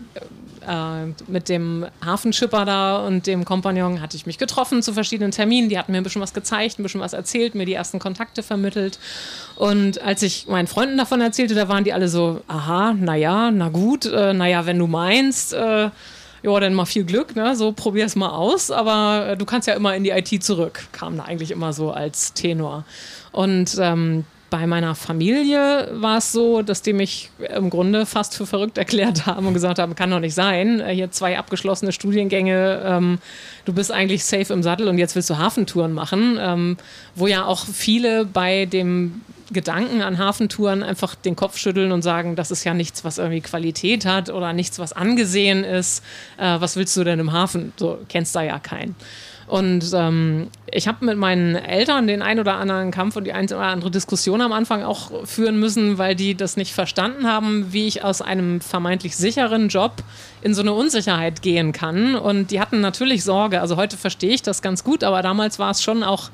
[0.67, 5.69] äh, mit dem Hafenschipper da und dem Kompagnon hatte ich mich getroffen zu verschiedenen Terminen.
[5.69, 8.43] Die hatten mir ein bisschen was gezeigt, ein bisschen was erzählt, mir die ersten Kontakte
[8.43, 8.99] vermittelt.
[9.55, 13.69] Und als ich meinen Freunden davon erzählte, da waren die alle so, aha, naja, na
[13.69, 15.89] gut, äh, naja, wenn du meinst, äh,
[16.43, 17.55] ja, dann mal viel Glück, ne?
[17.55, 20.83] so probier es mal aus, aber äh, du kannst ja immer in die IT zurück,
[20.91, 22.83] kam da eigentlich immer so als Tenor.
[23.31, 28.45] Und ähm, bei meiner Familie war es so, dass die mich im Grunde fast für
[28.45, 32.83] verrückt erklärt haben und gesagt haben, kann doch nicht sein, äh, hier zwei abgeschlossene Studiengänge,
[32.85, 33.17] ähm,
[33.65, 36.77] du bist eigentlich safe im Sattel und jetzt willst du Hafentouren machen, ähm,
[37.15, 42.35] wo ja auch viele bei dem Gedanken an Hafentouren einfach den Kopf schütteln und sagen,
[42.35, 46.03] das ist ja nichts, was irgendwie Qualität hat oder nichts, was angesehen ist.
[46.37, 47.73] Äh, was willst du denn im Hafen?
[47.77, 48.95] So kennst da ja keinen.
[49.47, 53.45] Und ähm, ich habe mit meinen Eltern den ein oder anderen Kampf und die ein
[53.45, 57.87] oder andere Diskussion am Anfang auch führen müssen, weil die das nicht verstanden haben, wie
[57.87, 60.03] ich aus einem vermeintlich sicheren Job
[60.41, 62.15] in so eine Unsicherheit gehen kann.
[62.15, 63.61] Und die hatten natürlich Sorge.
[63.61, 66.29] Also heute verstehe ich das ganz gut, aber damals war es schon auch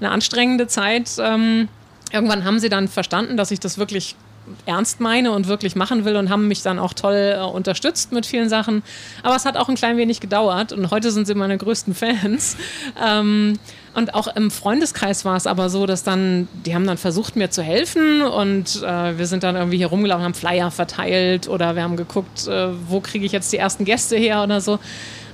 [0.00, 1.10] eine anstrengende Zeit.
[1.18, 1.68] Ähm,
[2.12, 4.16] irgendwann haben sie dann verstanden, dass ich das wirklich
[4.64, 8.26] ernst meine und wirklich machen will und haben mich dann auch toll äh, unterstützt mit
[8.26, 8.82] vielen Sachen.
[9.22, 12.56] Aber es hat auch ein klein wenig gedauert und heute sind sie meine größten Fans.
[13.04, 13.58] Ähm,
[13.94, 17.50] und auch im Freundeskreis war es aber so, dass dann, die haben dann versucht, mir
[17.50, 21.82] zu helfen und äh, wir sind dann irgendwie hier rumgelaufen, haben Flyer verteilt oder wir
[21.82, 24.78] haben geguckt, äh, wo kriege ich jetzt die ersten Gäste her oder so.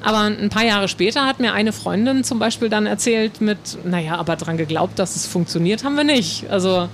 [0.05, 4.17] Aber ein paar Jahre später hat mir eine Freundin zum Beispiel dann erzählt mit, naja,
[4.17, 6.49] aber dran geglaubt, dass es funktioniert, haben wir nicht.
[6.51, 6.89] Also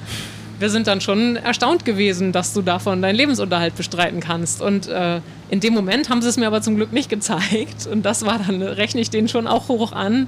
[0.58, 4.60] wir sind dann schon erstaunt gewesen, dass du davon deinen Lebensunterhalt bestreiten kannst.
[4.60, 7.86] Und äh, in dem Moment haben sie es mir aber zum Glück nicht gezeigt.
[7.90, 10.26] Und das war dann, rechne ich denen schon auch hoch an,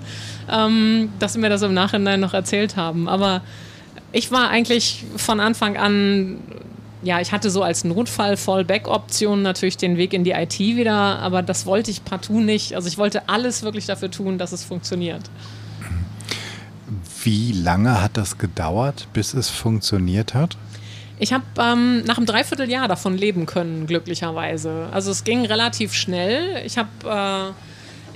[0.51, 3.09] ähm, dass sie mir das im Nachhinein noch erzählt haben.
[3.09, 3.43] Aber
[4.13, 6.39] ich war eigentlich von Anfang an,
[7.03, 11.67] ja, ich hatte so als Notfall-Fallback-Option natürlich den Weg in die IT wieder, aber das
[11.67, 12.75] wollte ich partout nicht.
[12.75, 15.23] Also ich wollte alles wirklich dafür tun, dass es funktioniert.
[17.23, 20.57] Wie lange hat das gedauert, bis es funktioniert hat?
[21.19, 24.89] Ich habe ähm, nach einem Dreivierteljahr davon leben können, glücklicherweise.
[24.91, 26.63] Also es ging relativ schnell.
[26.65, 27.51] Ich habe äh,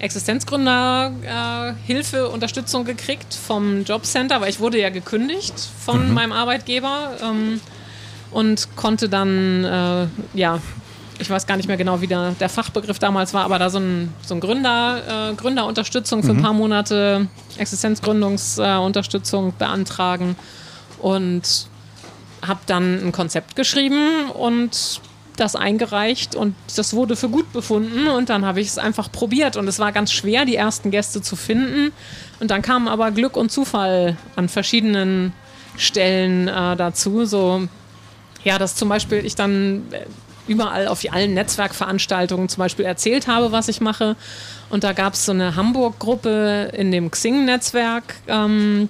[0.03, 6.15] Existenzgründerhilfe, äh, Unterstützung gekriegt vom Jobcenter, weil ich wurde ja gekündigt von mhm.
[6.15, 7.61] meinem Arbeitgeber ähm,
[8.31, 10.63] und konnte dann, äh, ja,
[11.19, 13.79] ich weiß gar nicht mehr genau, wie der, der Fachbegriff damals war, aber da so
[13.79, 16.39] ein, so ein Gründer, äh, Gründerunterstützung für mhm.
[16.39, 20.37] ein paar Monate, Existenzgründungsunterstützung äh, beantragen
[21.01, 21.69] und
[22.47, 25.01] habe dann ein Konzept geschrieben und
[25.37, 29.57] das eingereicht und das wurde für gut befunden und dann habe ich es einfach probiert
[29.57, 31.93] und es war ganz schwer, die ersten Gäste zu finden
[32.39, 35.33] und dann kam aber Glück und Zufall an verschiedenen
[35.77, 37.67] Stellen äh, dazu, so
[38.45, 40.05] ja, dass zum Beispiel ich dann äh,
[40.47, 44.17] überall auf allen Netzwerkveranstaltungen zum Beispiel erzählt habe, was ich mache.
[44.71, 48.89] Und da gab es so eine Hamburg-Gruppe in dem Xing-Netzwerk, ähm,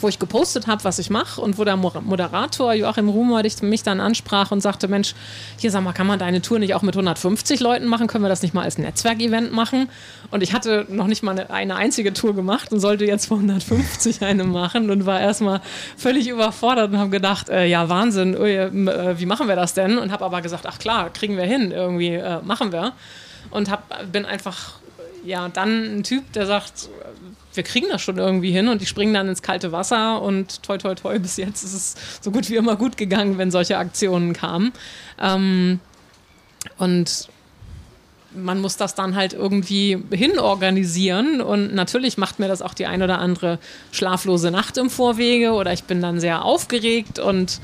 [0.00, 4.00] wo ich gepostet habe, was ich mache und wo der Moderator Joachim Rumer mich dann
[4.00, 5.14] ansprach und sagte, Mensch,
[5.58, 8.06] hier sag mal, kann man deine Tour nicht auch mit 150 Leuten machen?
[8.06, 9.88] Können wir das nicht mal als Netzwerkevent machen?
[10.30, 13.34] Und ich hatte noch nicht mal eine, eine einzige Tour gemacht und sollte jetzt für
[13.34, 15.60] 150 eine machen und war erstmal
[15.96, 19.98] völlig überfordert und habe gedacht, äh, ja Wahnsinn, äh, wie machen wir das denn?
[19.98, 22.92] Und habe aber gesagt, ach klar, kriegen wir hin, irgendwie äh, machen wir.
[23.50, 24.78] Und hab, bin einfach
[25.24, 26.88] ja, dann ein Typ, der sagt,
[27.54, 30.78] wir kriegen das schon irgendwie hin und die springen dann ins kalte Wasser und toi
[30.78, 34.32] toi toi, bis jetzt ist es so gut wie immer gut gegangen, wenn solche Aktionen
[34.32, 34.72] kamen.
[35.20, 35.80] Ähm,
[36.76, 37.28] und
[38.34, 43.02] man muss das dann halt irgendwie hinorganisieren und natürlich macht mir das auch die ein
[43.02, 43.58] oder andere
[43.90, 47.60] schlaflose Nacht im Vorwege oder ich bin dann sehr aufgeregt und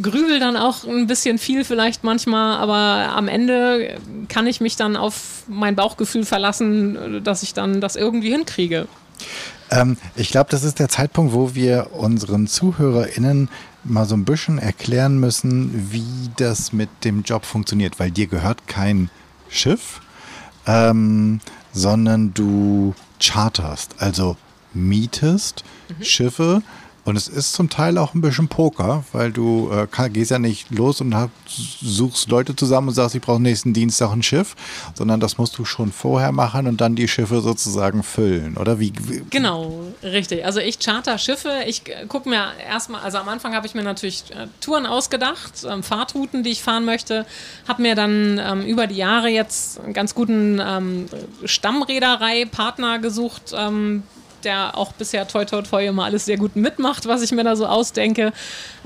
[0.00, 3.96] grübel dann auch ein bisschen viel vielleicht manchmal, aber am Ende
[4.28, 8.86] kann ich mich dann auf mein Bauchgefühl verlassen, dass ich dann das irgendwie hinkriege.
[9.70, 13.48] Ähm, ich glaube, das ist der Zeitpunkt, wo wir unseren ZuhörerInnen
[13.84, 18.68] mal so ein bisschen erklären müssen, wie das mit dem Job funktioniert, weil dir gehört
[18.68, 19.10] kein
[19.48, 20.00] Schiff,
[20.66, 21.40] ähm,
[21.72, 24.36] sondern du charterst, also
[24.74, 26.04] mietest mhm.
[26.04, 26.62] Schiffe
[27.04, 30.38] und es ist zum Teil auch ein bisschen Poker, weil du äh, kann, gehst ja
[30.38, 34.54] nicht los und hab, suchst Leute zusammen und sagst, ich brauche nächsten Dienstag ein Schiff,
[34.94, 38.92] sondern das musst du schon vorher machen und dann die Schiffe sozusagen füllen, oder wie?
[39.30, 40.44] Genau, richtig.
[40.44, 41.50] Also ich charter Schiffe.
[41.66, 45.66] Ich äh, gucke mir erstmal, also am Anfang habe ich mir natürlich äh, Touren ausgedacht,
[45.68, 47.26] ähm, Fahrtrouten, die ich fahren möchte.
[47.66, 51.06] Habe mir dann ähm, über die Jahre jetzt einen ganz guten ähm,
[51.44, 54.04] Stammreederei-Partner gesucht, ähm,
[54.44, 57.56] der auch bisher toi toi toi immer alles sehr gut mitmacht, was ich mir da
[57.56, 58.32] so ausdenke.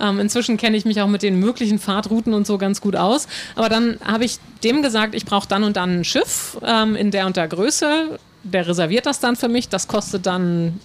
[0.00, 3.28] Ähm, inzwischen kenne ich mich auch mit den möglichen Fahrtrouten und so ganz gut aus.
[3.54, 7.10] Aber dann habe ich dem gesagt, ich brauche dann und dann ein Schiff ähm, in
[7.10, 8.18] der und der Größe.
[8.42, 9.68] Der reserviert das dann für mich.
[9.68, 10.78] Das kostet dann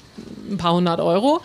[0.50, 1.42] ein paar hundert Euro.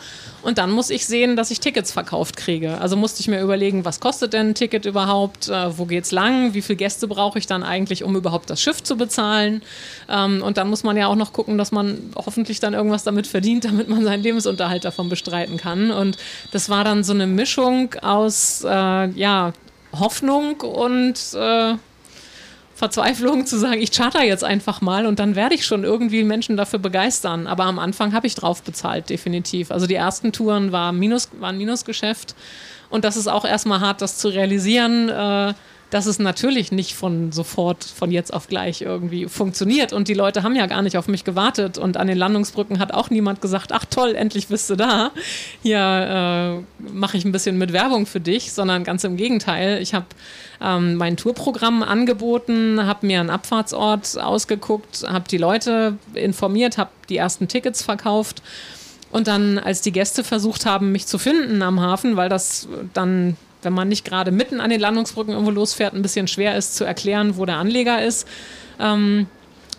[0.46, 2.80] Und dann muss ich sehen, dass ich Tickets verkauft kriege.
[2.80, 5.48] Also musste ich mir überlegen, was kostet denn ein Ticket überhaupt?
[5.48, 6.54] Äh, wo geht's lang?
[6.54, 9.60] Wie viele Gäste brauche ich dann eigentlich, um überhaupt das Schiff zu bezahlen?
[10.08, 13.26] Ähm, und dann muss man ja auch noch gucken, dass man hoffentlich dann irgendwas damit
[13.26, 15.90] verdient, damit man seinen Lebensunterhalt davon bestreiten kann.
[15.90, 16.16] Und
[16.52, 19.52] das war dann so eine Mischung aus, äh, ja,
[19.98, 21.74] Hoffnung und äh,
[22.76, 26.58] Verzweiflung zu sagen, ich charter jetzt einfach mal und dann werde ich schon irgendwie Menschen
[26.58, 27.46] dafür begeistern.
[27.46, 29.70] Aber am Anfang habe ich drauf bezahlt, definitiv.
[29.70, 32.34] Also die ersten Touren war Minus, waren Minusgeschäft
[32.90, 35.08] und das ist auch erstmal hart, das zu realisieren.
[35.08, 35.54] Äh,
[35.90, 39.92] dass es natürlich nicht von sofort, von jetzt auf gleich irgendwie funktioniert.
[39.92, 41.78] Und die Leute haben ja gar nicht auf mich gewartet.
[41.78, 45.12] Und an den Landungsbrücken hat auch niemand gesagt, ach toll, endlich bist du da.
[45.62, 49.80] Hier äh, mache ich ein bisschen mit Werbung für dich, sondern ganz im Gegenteil.
[49.80, 50.06] Ich habe
[50.60, 57.16] ähm, mein Tourprogramm angeboten, habe mir einen Abfahrtsort ausgeguckt, habe die Leute informiert, habe die
[57.16, 58.42] ersten Tickets verkauft.
[59.12, 63.36] Und dann, als die Gäste versucht haben, mich zu finden am Hafen, weil das dann
[63.66, 66.84] wenn man nicht gerade mitten an den Landungsbrücken irgendwo losfährt, ein bisschen schwer ist zu
[66.84, 68.26] erklären, wo der Anleger ist.
[68.80, 69.26] Ähm,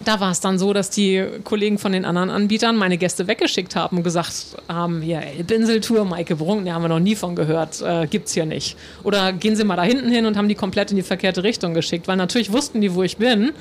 [0.04, 3.76] da war es dann so, dass die Kollegen von den anderen Anbietern meine Gäste weggeschickt
[3.76, 7.82] haben und gesagt haben, hier Elbinseltour, Maike Brunk, da haben wir noch nie von gehört,
[7.82, 8.78] äh, gibt's hier nicht.
[9.04, 11.74] Oder gehen Sie mal da hinten hin und haben die komplett in die verkehrte Richtung
[11.74, 13.54] geschickt, weil natürlich wussten die, wo ich bin,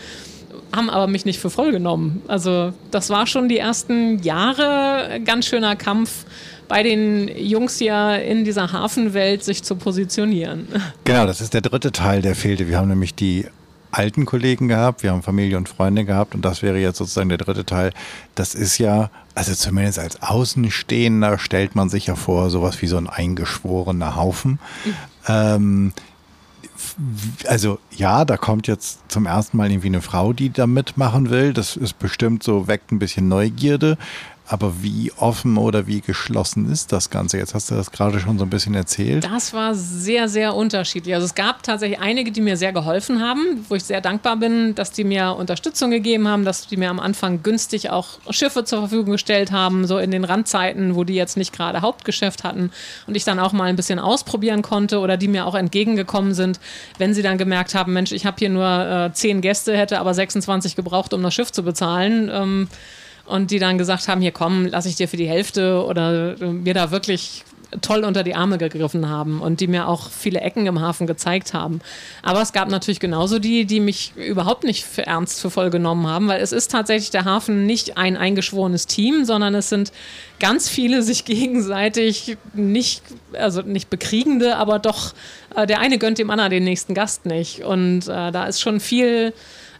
[0.75, 2.23] haben aber mich nicht für voll genommen.
[2.29, 6.27] Also das war schon die ersten Jahre ganz schöner Kampf,
[6.69, 10.69] bei den Jungs ja in dieser Hafenwelt sich zu positionieren.
[11.05, 12.69] Genau, das ist der dritte Teil, der fehlte.
[12.69, 13.47] Wir haben nämlich die
[13.91, 17.39] alten Kollegen gehabt, wir haben Familie und Freunde gehabt und das wäre jetzt sozusagen der
[17.39, 17.93] dritte Teil.
[18.35, 22.99] Das ist ja, also zumindest als Außenstehender stellt man sich ja vor, sowas wie so
[22.99, 24.59] ein eingeschworener Haufen.
[24.85, 24.95] Mhm.
[25.29, 25.93] Ähm,
[27.47, 31.53] also ja, da kommt jetzt zum ersten Mal irgendwie eine Frau, die da mitmachen will.
[31.53, 33.97] Das ist bestimmt so, weckt ein bisschen Neugierde.
[34.49, 37.37] Aber wie offen oder wie geschlossen ist das Ganze?
[37.37, 39.25] Jetzt hast du das gerade schon so ein bisschen erzählt.
[39.25, 41.15] Das war sehr, sehr unterschiedlich.
[41.15, 44.77] Also es gab tatsächlich einige, die mir sehr geholfen haben, wo ich sehr dankbar bin,
[44.77, 48.81] dass die mir Unterstützung gegeben haben, dass die mir am Anfang günstig auch Schiffe zur
[48.81, 52.71] Verfügung gestellt haben, so in den Randzeiten, wo die jetzt nicht gerade Hauptgeschäft hatten
[53.09, 56.61] und ich dann auch mal ein bisschen ausprobieren konnte oder die mir auch entgegengekommen sind,
[56.99, 60.15] wenn sie dann gemerkt haben, Mensch, ich habe hier nur äh, zehn Gäste, hätte aber
[60.15, 62.31] 26 gebraucht, um das Schiff zu bezahlen.
[62.33, 62.69] Ähm,
[63.27, 66.47] und die dann gesagt haben, hier komm, lass ich dir für die Hälfte oder äh,
[66.47, 67.45] mir da wirklich
[67.81, 71.53] toll unter die Arme gegriffen haben und die mir auch viele Ecken im Hafen gezeigt
[71.53, 71.81] haben.
[72.23, 76.07] Aber es gab natürlich genauso die, die mich überhaupt nicht für ernst für voll genommen
[76.07, 79.93] haben, weil es ist tatsächlich der Hafen nicht ein eingeschworenes Team, sondern es sind
[80.39, 85.15] ganz viele sich gegenseitig nicht, also nicht bekriegende, aber doch
[85.55, 87.65] äh, der eine gönnt dem anderen den nächsten Gast nicht.
[87.65, 89.33] Und äh, da ist schon viel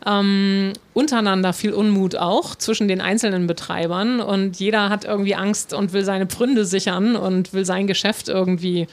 [0.07, 4.21] ähm, untereinander viel Unmut auch zwischen den einzelnen Betreibern.
[4.21, 8.87] Und jeder hat irgendwie Angst und will seine Pfründe sichern und will sein Geschäft irgendwie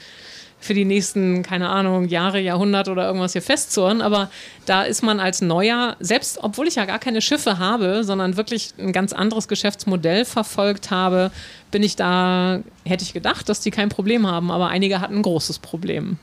[0.64, 4.00] für die nächsten, keine Ahnung, Jahre, Jahrhundert oder irgendwas hier festzurren.
[4.00, 4.30] Aber
[4.64, 8.72] da ist man als Neuer, selbst obwohl ich ja gar keine Schiffe habe, sondern wirklich
[8.78, 11.30] ein ganz anderes Geschäftsmodell verfolgt habe,
[11.70, 15.22] bin ich da, hätte ich gedacht, dass die kein Problem haben, aber einige hatten ein
[15.22, 16.16] großes Problem.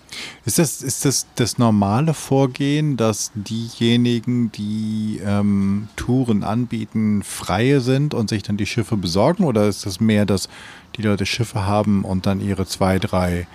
[0.46, 8.14] Ist das, ist das das normale Vorgehen, dass diejenigen, die ähm, Touren anbieten, freie sind
[8.14, 9.44] und sich dann die Schiffe besorgen?
[9.44, 10.50] Oder ist das mehr, dass
[10.96, 13.46] die Leute Schiffe haben und dann ihre zwei, drei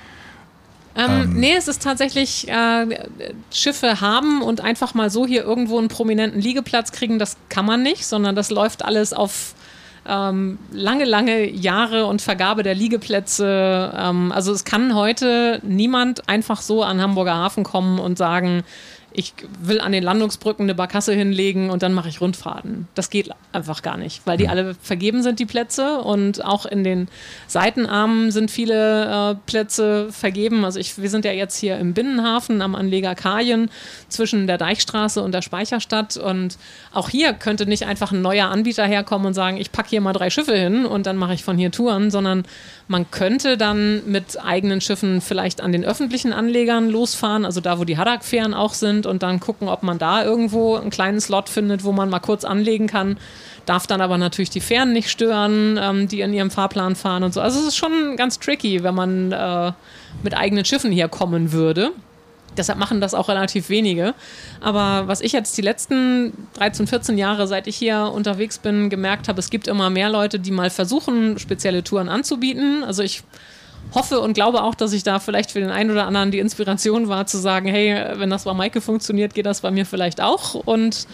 [0.97, 1.33] ähm, ähm.
[1.35, 2.87] Nee, es ist tatsächlich äh,
[3.53, 7.83] Schiffe haben und einfach mal so hier irgendwo einen prominenten Liegeplatz kriegen, das kann man
[7.83, 9.55] nicht, sondern das läuft alles auf
[10.09, 13.93] ähm, lange, lange Jahre und Vergabe der Liegeplätze.
[13.97, 18.63] Ähm, also es kann heute niemand einfach so an Hamburger Hafen kommen und sagen,
[19.17, 22.87] ich will an den Landungsbrücken eine Barkasse hinlegen und dann mache ich Rundfahrten.
[22.95, 26.01] Das geht einfach gar nicht, weil die alle vergeben sind, die Plätze.
[26.01, 27.09] Und auch in den
[27.47, 30.67] Seitenarmen sind viele äh, Plätze vergeben.
[30.67, 33.71] Also ich, wir sind ja jetzt hier im Binnenhafen am Anleger Kajen
[34.09, 36.19] zwischen der Deichstraße und der Speicherstadt.
[36.19, 36.59] Und
[36.93, 40.13] auch hier könnte nicht einfach ein neuer Anbieter herkommen und sagen, ich packe hier mal
[40.13, 42.45] drei Schiffe hin und dann mache ich von hier Touren, sondern
[42.89, 47.85] man könnte dann mit eigenen Schiffen vielleicht an den öffentlichen Anlegern losfahren, also da, wo
[47.85, 51.83] die Haddock-Fähren auch sind und dann gucken, ob man da irgendwo einen kleinen Slot findet,
[51.83, 53.19] wo man mal kurz anlegen kann.
[53.65, 57.35] Darf dann aber natürlich die Fähren nicht stören, ähm, die in ihrem Fahrplan fahren und
[57.35, 57.41] so.
[57.41, 59.73] Also es ist schon ganz tricky, wenn man äh,
[60.23, 61.91] mit eigenen Schiffen hier kommen würde.
[62.59, 64.15] Deshalb machen das auch relativ wenige.
[64.61, 69.29] Aber was ich jetzt die letzten 13, 14 Jahre, seit ich hier unterwegs bin, gemerkt
[69.29, 72.85] habe, es gibt immer mehr Leute, die mal versuchen, spezielle Touren anzubieten.
[72.85, 73.23] Also ich
[73.95, 77.09] hoffe und glaube auch, dass ich da vielleicht für den einen oder anderen die Inspiration
[77.09, 80.55] war, zu sagen, hey, wenn das bei Maike funktioniert, geht das bei mir vielleicht auch.
[80.55, 81.07] Und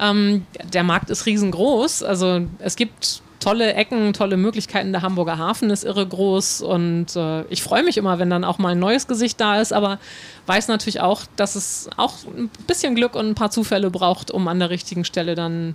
[0.00, 2.02] ähm, der Markt ist riesengroß.
[2.02, 4.92] Also es gibt tolle Ecken, tolle Möglichkeiten.
[4.92, 8.58] Der Hamburger Hafen ist irre groß und äh, ich freue mich immer, wenn dann auch
[8.58, 9.98] mal ein neues Gesicht da ist, aber
[10.46, 14.48] weiß natürlich auch, dass es auch ein bisschen Glück und ein paar Zufälle braucht, um
[14.48, 15.74] an der richtigen Stelle dann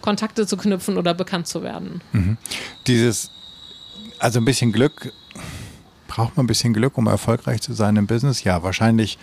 [0.00, 2.00] Kontakte zu knüpfen oder bekannt zu werden.
[2.12, 2.36] Mhm.
[2.86, 3.30] Dieses,
[4.18, 5.12] also ein bisschen Glück,
[6.08, 8.44] braucht man ein bisschen Glück, um erfolgreich zu sein im Business?
[8.44, 9.18] Ja, wahrscheinlich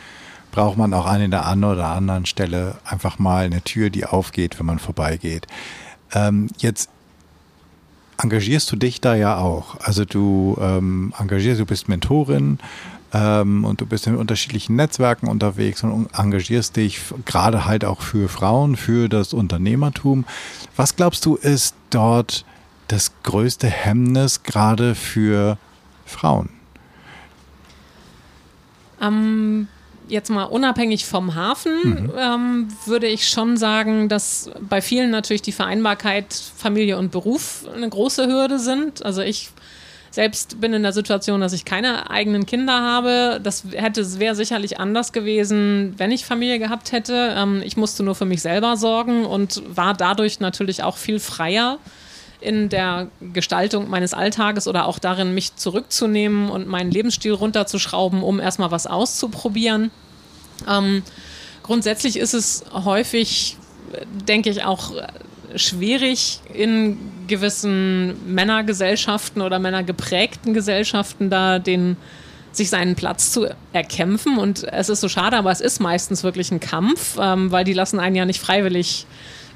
[0.52, 4.58] braucht man auch an der einen oder anderen Stelle einfach mal eine Tür, die aufgeht,
[4.60, 5.46] wenn man vorbeigeht.
[6.14, 6.90] Ähm, jetzt
[8.22, 9.80] engagierst du dich da ja auch.
[9.80, 12.60] Also du ähm, engagierst, du bist Mentorin
[13.14, 18.30] ähm, und du bist in unterschiedlichen Netzwerken unterwegs und engagierst dich gerade halt auch für
[18.30, 20.26] Frauen, für das Unternehmertum.
[20.76, 22.46] Was glaubst du ist dort
[22.88, 25.58] das größte Hemmnis gerade für
[26.06, 26.50] Frauen?
[29.02, 29.68] Ähm,
[30.10, 32.12] jetzt mal unabhängig vom Hafen, mhm.
[32.18, 37.88] ähm, würde ich schon sagen, dass bei vielen natürlich die Vereinbarkeit Familie und Beruf eine
[37.88, 39.06] große Hürde sind.
[39.06, 39.50] Also ich
[40.12, 43.40] selbst bin in der Situation, dass ich keine eigenen Kinder habe.
[43.44, 47.36] Das hätte wäre sicherlich anders gewesen, wenn ich Familie gehabt hätte.
[47.38, 51.78] Ähm, ich musste nur für mich selber sorgen und war dadurch natürlich auch viel freier
[52.42, 58.40] in der Gestaltung meines Alltages oder auch darin, mich zurückzunehmen und meinen Lebensstil runterzuschrauben, um
[58.40, 59.92] erstmal was auszuprobieren.
[60.68, 61.04] Ähm,
[61.64, 63.58] grundsätzlich ist es häufig,
[64.28, 64.94] denke ich, auch
[65.56, 66.98] schwierig in
[67.28, 71.98] gewissen Männergesellschaften oder männergeprägten Gesellschaften da den
[72.52, 76.52] sich seinen Platz zu erkämpfen und es ist so schade, aber es ist meistens wirklich
[76.52, 79.06] ein Kampf, ähm, weil die lassen einen ja nicht freiwillig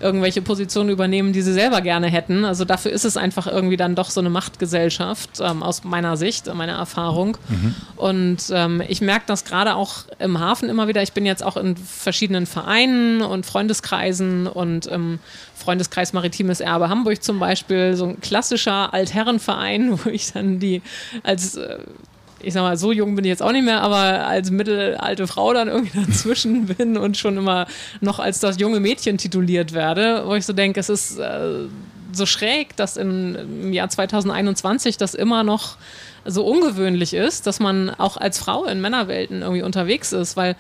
[0.04, 2.46] irgendwelche Positionen übernehmen, die sie selber gerne hätten.
[2.46, 6.54] Also dafür ist es einfach irgendwie dann doch so eine Machtgesellschaft ähm, aus meiner Sicht,
[6.54, 7.38] meiner Erfahrung.
[7.50, 7.76] Mhm.
[7.96, 11.02] Und ähm, ich merke das gerade auch im Hafen immer wieder.
[11.02, 15.20] Ich bin jetzt auch in verschiedenen Vereinen und Freundeskreisen und im
[15.56, 20.82] Freundeskreis Maritimes Erbe Hamburg zum Beispiel, so ein klassischer Altherrenverein, wo ich dann die
[21.24, 21.78] als äh,
[22.44, 25.54] ich sag mal, so jung bin ich jetzt auch nicht mehr, aber als mittelalte Frau
[25.54, 27.68] dann irgendwie dazwischen bin und schon immer
[28.02, 31.66] noch als das junge Mädchen tituliert werde, wo ich so denke, es ist äh,
[32.12, 35.78] so schräg, dass in, im Jahr 2021 das immer noch
[36.26, 40.56] so ungewöhnlich ist, dass man auch als Frau in Männerwelten irgendwie unterwegs ist, weil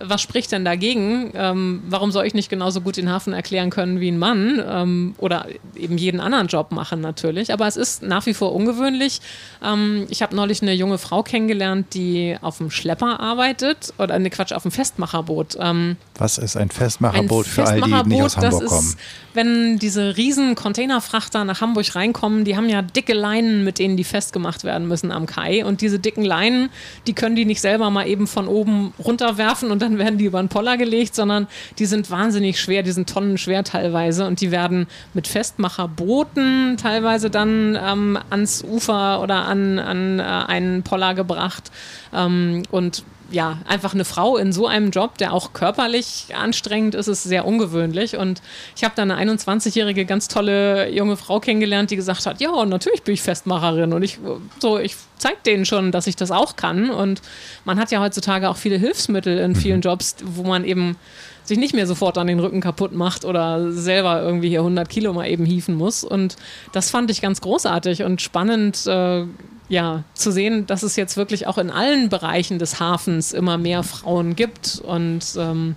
[0.00, 1.32] was spricht denn dagegen?
[1.34, 5.14] Ähm, warum soll ich nicht genauso gut den Hafen erklären können wie ein Mann ähm,
[5.18, 7.52] oder eben jeden anderen Job machen natürlich?
[7.52, 9.20] Aber es ist nach wie vor ungewöhnlich.
[9.62, 14.30] Ähm, ich habe neulich eine junge Frau kennengelernt, die auf dem Schlepper arbeitet oder ne
[14.30, 15.56] Quatsch auf dem Festmacherboot.
[15.60, 18.86] Ähm, was ist ein Festmacherboot ein für all die, die nicht aus Hamburg kommen?
[18.86, 18.98] Ist,
[19.34, 24.04] wenn diese riesen Containerfrachter nach Hamburg reinkommen, die haben ja dicke Leinen, mit denen die
[24.04, 25.64] festgemacht werden müssen am Kai.
[25.64, 26.70] Und diese dicken Leinen,
[27.06, 30.38] die können die nicht selber mal eben von oben runterwerfen und dann werden die über
[30.38, 31.46] einen Poller gelegt, sondern
[31.78, 37.78] die sind wahnsinnig schwer, die sind tonnenschwer teilweise und die werden mit Festmacherbooten teilweise dann
[37.80, 41.70] ähm, ans Ufer oder an, an äh, einen Poller gebracht.
[42.14, 47.08] Ähm, und ja, einfach eine Frau in so einem Job, der auch körperlich anstrengend ist,
[47.08, 48.16] ist sehr ungewöhnlich.
[48.16, 48.40] Und
[48.76, 53.02] ich habe da eine 21-jährige, ganz tolle junge Frau kennengelernt, die gesagt hat, ja, natürlich
[53.02, 53.92] bin ich Festmacherin.
[53.92, 54.18] Und ich
[54.60, 56.90] so, ich zeige denen schon, dass ich das auch kann.
[56.90, 57.20] Und
[57.64, 59.82] man hat ja heutzutage auch viele Hilfsmittel in vielen mhm.
[59.82, 60.96] Jobs, wo man eben
[61.42, 65.12] sich nicht mehr sofort an den Rücken kaputt macht oder selber irgendwie hier 100 Kilo
[65.12, 66.04] mal eben hieven muss.
[66.04, 66.36] Und
[66.72, 69.24] das fand ich ganz großartig und spannend, äh,
[69.68, 73.82] ja, zu sehen, dass es jetzt wirklich auch in allen Bereichen des Hafens immer mehr
[73.82, 75.74] Frauen gibt und ähm,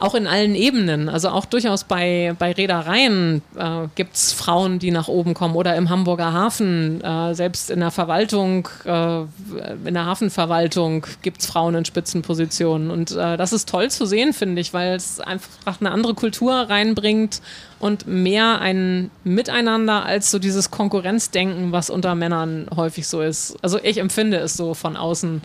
[0.00, 1.08] auch in allen Ebenen.
[1.08, 5.76] Also auch durchaus bei, bei Reedereien äh, gibt es Frauen, die nach oben kommen oder
[5.76, 11.74] im Hamburger Hafen, äh, selbst in der Verwaltung, äh, in der Hafenverwaltung gibt es Frauen
[11.74, 12.90] in Spitzenpositionen.
[12.90, 16.54] Und äh, das ist toll zu sehen, finde ich, weil es einfach eine andere Kultur
[16.54, 17.42] reinbringt
[17.80, 23.56] und mehr ein Miteinander als so dieses Konkurrenzdenken, was unter Männern häufig so ist.
[23.62, 25.42] Also ich empfinde es so von außen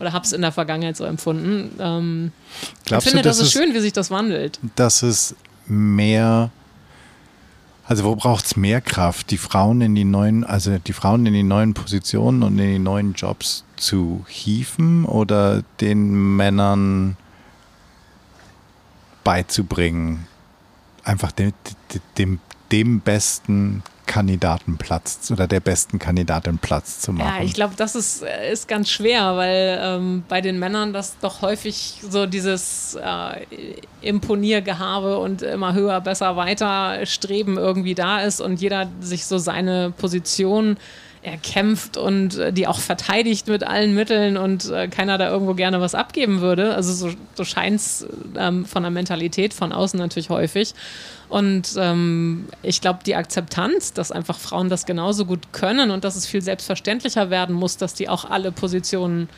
[0.00, 1.70] oder habe es in der Vergangenheit so empfunden.
[1.78, 2.32] Ähm,
[2.84, 4.58] Glaubst ich finde, du, das ist schön, wie sich das wandelt.
[4.74, 6.50] Dass es mehr
[7.88, 11.32] also wo braucht es mehr Kraft, die Frauen in die neuen, also die Frauen in
[11.32, 17.16] die neuen Positionen und in die neuen Jobs zu hieven oder den Männern
[19.22, 20.26] beizubringen,
[21.06, 21.52] einfach dem,
[22.18, 22.40] dem,
[22.72, 27.34] dem besten Kandidatenplatz oder der besten Kandidatin Platz zu machen.
[27.38, 31.18] Ja, ich glaube, das ist, äh, ist ganz schwer, weil ähm, bei den Männern das
[31.18, 33.44] doch häufig so dieses äh,
[34.02, 39.92] Imponiergehabe und immer höher, besser, weiter Streben irgendwie da ist und jeder sich so seine
[39.96, 40.76] Position
[41.26, 45.80] erkämpft und äh, die auch verteidigt mit allen Mitteln und äh, keiner da irgendwo gerne
[45.80, 46.74] was abgeben würde.
[46.74, 50.74] Also so, so scheint es ähm, von der Mentalität von außen natürlich häufig.
[51.28, 56.14] Und ähm, ich glaube, die Akzeptanz, dass einfach Frauen das genauso gut können und dass
[56.14, 59.28] es viel selbstverständlicher werden muss, dass die auch alle Positionen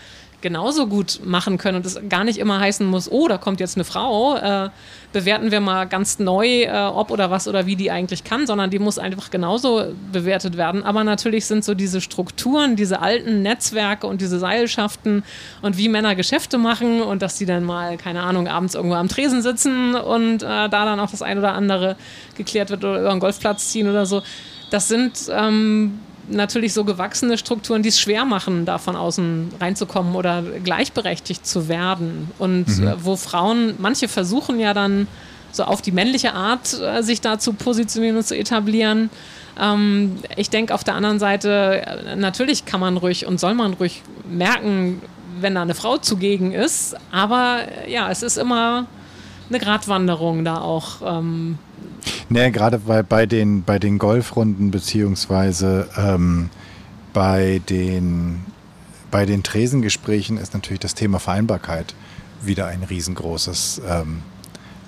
[0.40, 3.76] genauso gut machen können und es gar nicht immer heißen muss, oh, da kommt jetzt
[3.76, 4.70] eine Frau, äh,
[5.12, 8.70] bewerten wir mal ganz neu, äh, ob oder was oder wie die eigentlich kann, sondern
[8.70, 10.84] die muss einfach genauso bewertet werden.
[10.84, 15.24] Aber natürlich sind so diese Strukturen, diese alten Netzwerke und diese Seilschaften
[15.62, 19.08] und wie Männer Geschäfte machen und dass die dann mal, keine Ahnung, abends irgendwo am
[19.08, 21.96] Tresen sitzen und äh, da dann auch das ein oder andere
[22.36, 24.22] geklärt wird oder über einen Golfplatz ziehen oder so.
[24.70, 25.98] Das sind ähm,
[26.30, 31.68] natürlich so gewachsene Strukturen, die es schwer machen, da von außen reinzukommen oder gleichberechtigt zu
[31.68, 32.30] werden.
[32.38, 32.88] Und mhm.
[32.88, 35.06] äh, wo Frauen, manche versuchen ja dann
[35.52, 39.10] so auf die männliche Art äh, sich da zu positionieren und zu etablieren.
[39.58, 43.74] Ähm, ich denke auf der anderen Seite, äh, natürlich kann man ruhig und soll man
[43.74, 45.00] ruhig merken,
[45.40, 46.96] wenn da eine Frau zugegen ist.
[47.10, 48.86] Aber ja, es ist immer
[49.48, 51.02] eine Gratwanderung da auch.
[51.04, 51.58] Ähm,
[52.28, 56.50] Nee, gerade bei, bei, den, bei den Golfrunden beziehungsweise ähm,
[57.14, 58.44] bei, den,
[59.10, 61.94] bei den Tresengesprächen ist natürlich das Thema Vereinbarkeit
[62.42, 64.22] wieder ein riesengroßes, ähm,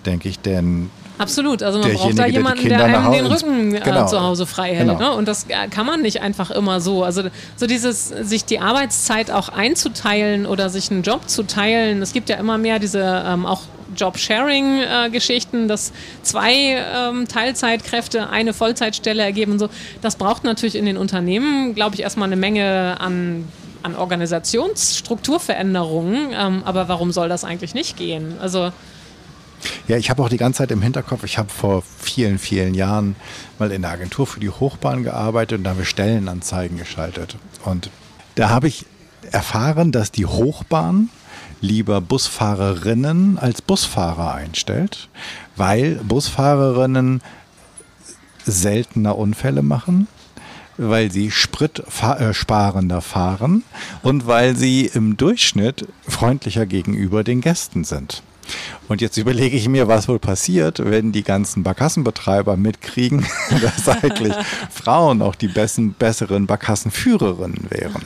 [0.05, 0.91] denke ich, denn
[1.21, 4.07] Absolut, also man braucht da jemanden, der, einem den Rücken äh, genau.
[4.07, 4.89] zu Hause frei hält.
[4.89, 4.99] Genau.
[4.99, 5.13] Ne?
[5.13, 7.05] Und das äh, kann man nicht einfach immer so.
[7.05, 7.25] Also
[7.57, 12.01] so dieses, sich die Arbeitszeit auch einzuteilen oder sich einen Job zu teilen.
[12.01, 13.61] Es gibt ja immer mehr diese ähm, auch
[13.95, 19.69] Job-Sharing-Geschichten, dass zwei ähm, Teilzeitkräfte eine Vollzeitstelle ergeben und so.
[20.01, 23.47] Das braucht natürlich in den Unternehmen, glaube ich, erstmal eine Menge an
[23.83, 28.35] an Organisationsstrukturveränderungen, ähm, aber warum soll das eigentlich nicht gehen?
[28.39, 28.73] Also
[29.89, 33.17] Ja, ich habe auch die ganze Zeit im Hinterkopf, ich habe vor vielen, vielen Jahren
[33.59, 37.37] mal in der Agentur für die Hochbahn gearbeitet und da haben wir Stellenanzeigen geschaltet.
[37.65, 37.91] Und
[38.37, 38.87] da habe ich
[39.31, 41.11] erfahren, dass die Hochbahn
[41.61, 45.09] lieber Busfahrerinnen als Busfahrer einstellt,
[45.57, 47.23] weil Busfahrerinnen
[48.45, 50.09] seltener Unfälle machen,
[50.79, 53.65] weil sie spritsparender äh, fahren
[54.03, 58.23] und weil sie im Durchschnitt freundlicher gegenüber den Gästen sind.
[58.89, 63.25] Und jetzt überlege ich mir, was wohl passiert, wenn die ganzen Barkassenbetreiber mitkriegen,
[63.63, 64.35] dass eigentlich
[64.71, 68.05] Frauen auch die besten, besseren Barkassenführerinnen wären.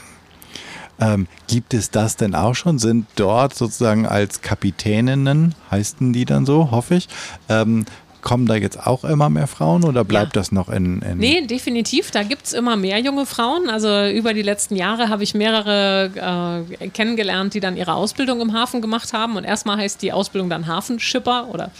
[0.99, 2.79] Ähm, gibt es das denn auch schon?
[2.79, 7.09] Sind dort sozusagen als Kapitäninnen, heißen die dann so, hoffe ich,
[7.49, 7.85] ähm,
[8.25, 10.41] kommen da jetzt auch immer mehr Frauen oder bleibt ja.
[10.41, 11.19] das noch in, in.
[11.19, 12.11] Nee, definitiv.
[12.11, 13.69] Da gibt es immer mehr junge Frauen.
[13.69, 18.51] Also über die letzten Jahre habe ich mehrere äh, kennengelernt, die dann ihre Ausbildung im
[18.51, 19.37] Hafen gemacht haben.
[19.37, 21.71] Und erstmal heißt die Ausbildung dann Hafenschipper oder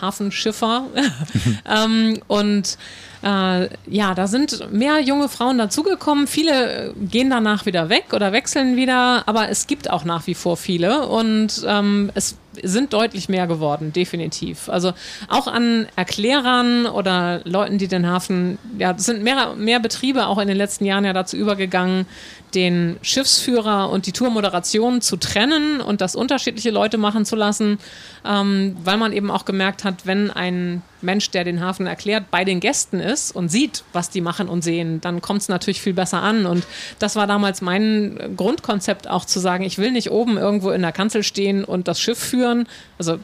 [0.00, 0.84] Hafenschiffer.
[1.66, 2.76] ähm, und
[3.22, 6.26] äh, ja, da sind mehr junge Frauen dazugekommen.
[6.26, 10.56] Viele gehen danach wieder weg oder wechseln wieder, aber es gibt auch nach wie vor
[10.56, 14.68] viele und ähm, es sind deutlich mehr geworden, definitiv.
[14.68, 14.92] Also
[15.28, 20.38] auch an Erklärern oder Leuten, die den Hafen, ja, es sind mehr, mehr Betriebe auch
[20.38, 22.06] in den letzten Jahren ja dazu übergegangen,
[22.54, 27.78] den Schiffsführer und die Tourmoderation zu trennen und das unterschiedliche Leute machen zu lassen,
[28.24, 32.44] ähm, weil man eben auch gemerkt hat, wenn ein Mensch, der den Hafen erklärt, bei
[32.44, 35.94] den Gästen ist und sieht, was die machen und sehen, dann kommt es natürlich viel
[35.94, 36.46] besser an.
[36.46, 36.64] Und
[36.98, 40.92] das war damals mein Grundkonzept auch zu sagen, ich will nicht oben irgendwo in der
[40.92, 42.66] Kanzel stehen und das Schiff führen.
[42.98, 43.18] Also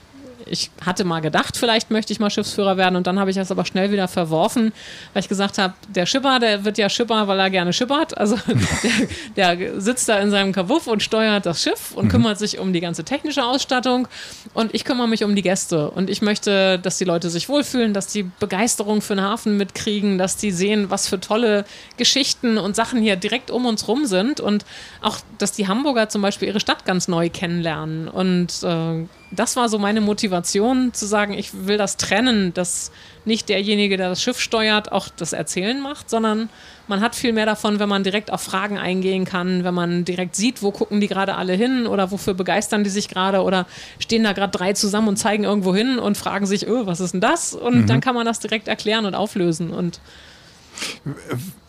[0.47, 3.51] ich hatte mal gedacht, vielleicht möchte ich mal Schiffsführer werden und dann habe ich das
[3.51, 4.73] aber schnell wieder verworfen,
[5.13, 8.17] weil ich gesagt habe, der Schipper, der wird ja Schipper, weil er gerne schippert.
[8.17, 8.39] Also
[9.37, 12.09] der, der sitzt da in seinem Kabuff und steuert das Schiff und mhm.
[12.11, 14.09] kümmert sich um die ganze technische Ausstattung
[14.55, 17.95] und ich kümmere mich um die Gäste und ich möchte, dass die Leute sich wohlfühlen,
[17.95, 21.65] dass die Begeisterung für den Hafen mitkriegen, dass die sehen, was für tolle
[21.97, 24.65] Geschichten und Sachen hier direkt um uns rum sind und
[25.01, 29.69] auch, dass die Hamburger zum Beispiel ihre Stadt ganz neu kennenlernen und äh, das war
[29.69, 32.93] so meine Motivation, zu sagen, ich will das trennen, dass
[33.25, 36.49] nicht derjenige, der das Schiff steuert, auch das Erzählen macht, sondern
[36.89, 40.37] man hat viel mehr davon, wenn man direkt auf Fragen eingehen kann, wenn man direkt
[40.37, 43.67] sieht, wo gucken die gerade alle hin oder wofür begeistern die sich gerade oder
[43.99, 47.15] stehen da gerade drei zusammen und zeigen irgendwo hin und fragen sich, oh, was ist
[47.15, 47.55] denn das?
[47.55, 47.87] Und mhm.
[47.87, 50.01] dann kann man das direkt erklären und auflösen und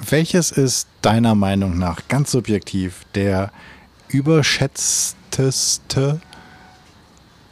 [0.10, 3.52] welches ist deiner Meinung nach ganz subjektiv der
[4.08, 6.22] überschätzteste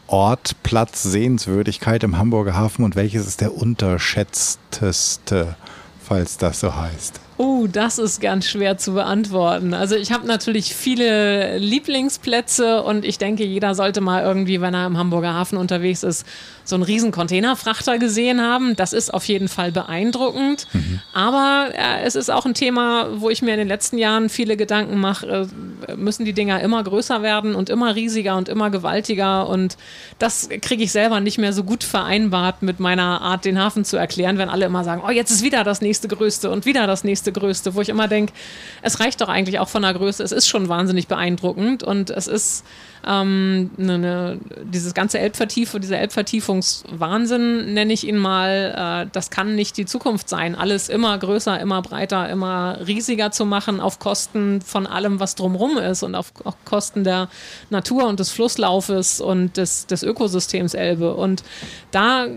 [0.07, 5.55] Ort, Platz, Sehenswürdigkeit im Hamburger Hafen und welches ist der unterschätzteste,
[6.03, 7.22] falls das so heißt?
[7.37, 9.73] Oh, das ist ganz schwer zu beantworten.
[9.73, 14.85] Also ich habe natürlich viele Lieblingsplätze und ich denke, jeder sollte mal irgendwie, wenn er
[14.85, 16.25] im Hamburger Hafen unterwegs ist,
[16.63, 18.75] so einen riesen Containerfrachter gesehen haben.
[18.75, 20.67] Das ist auf jeden Fall beeindruckend.
[20.73, 21.01] Mhm.
[21.11, 24.55] Aber äh, es ist auch ein Thema, wo ich mir in den letzten Jahren viele
[24.55, 25.47] Gedanken mache,
[25.87, 29.49] äh, müssen die Dinger immer größer werden und immer riesiger und immer gewaltiger.
[29.49, 29.77] Und
[30.19, 33.97] das kriege ich selber nicht mehr so gut vereinbart mit meiner Art, den Hafen zu
[33.97, 37.03] erklären, wenn alle immer sagen, oh, jetzt ist wieder das nächste Größte und wieder das
[37.03, 38.33] nächste Größte, wo ich immer denke,
[38.81, 40.23] es reicht doch eigentlich auch von der Größe.
[40.23, 42.65] Es ist schon wahnsinnig beeindruckend und es ist
[43.05, 49.55] ähm, ne, ne, dieses ganze Elbvertiefung, dieser Elbvertiefungswahnsinn, nenne ich ihn mal, äh, das kann
[49.55, 50.55] nicht die Zukunft sein.
[50.55, 55.77] Alles immer größer, immer breiter, immer riesiger zu machen auf Kosten von allem, was drumherum
[55.77, 57.29] ist und auf, auf Kosten der
[57.69, 61.13] Natur und des Flusslaufes und des, des Ökosystems Elbe.
[61.15, 61.43] Und
[61.91, 62.27] da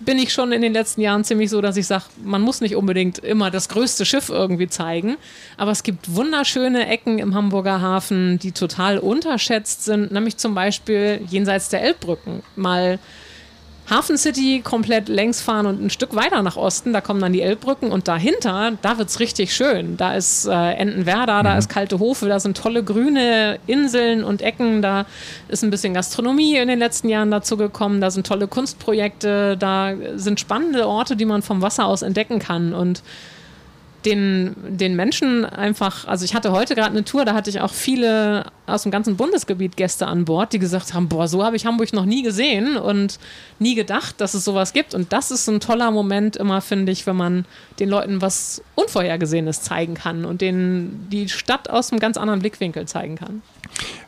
[0.00, 2.76] bin ich schon in den letzten Jahren ziemlich so, dass ich sage, man muss nicht
[2.76, 5.16] unbedingt immer das größte Schiff irgendwie zeigen,
[5.56, 11.20] aber es gibt wunderschöne Ecken im Hamburger Hafen, die total unterschätzt sind, nämlich zum Beispiel
[11.28, 12.42] jenseits der Elbbrücken.
[12.56, 12.98] Mal
[13.90, 17.42] Hafen City komplett längs fahren und ein Stück weiter nach Osten, da kommen dann die
[17.42, 19.96] Elbbrücken und dahinter, da wird es richtig schön.
[19.96, 21.44] Da ist äh, Entenwerder, mhm.
[21.44, 25.06] da ist Kalte Hofe, da sind tolle grüne Inseln und Ecken, da
[25.48, 29.94] ist ein bisschen Gastronomie in den letzten Jahren dazu gekommen, da sind tolle Kunstprojekte, da
[30.14, 33.02] sind spannende Orte, die man vom Wasser aus entdecken kann und
[34.04, 37.72] den, den Menschen einfach, also ich hatte heute gerade eine Tour, da hatte ich auch
[37.72, 41.66] viele aus dem ganzen Bundesgebiet Gäste an Bord, die gesagt haben, boah, so habe ich
[41.66, 43.18] Hamburg noch nie gesehen und
[43.58, 44.94] nie gedacht, dass es sowas gibt.
[44.94, 47.44] Und das ist ein toller Moment immer, finde ich, wenn man
[47.78, 52.86] den Leuten was Unvorhergesehenes zeigen kann und denen die Stadt aus einem ganz anderen Blickwinkel
[52.86, 53.42] zeigen kann.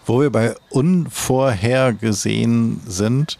[0.07, 3.39] Wo wir bei unvorhergesehen sind,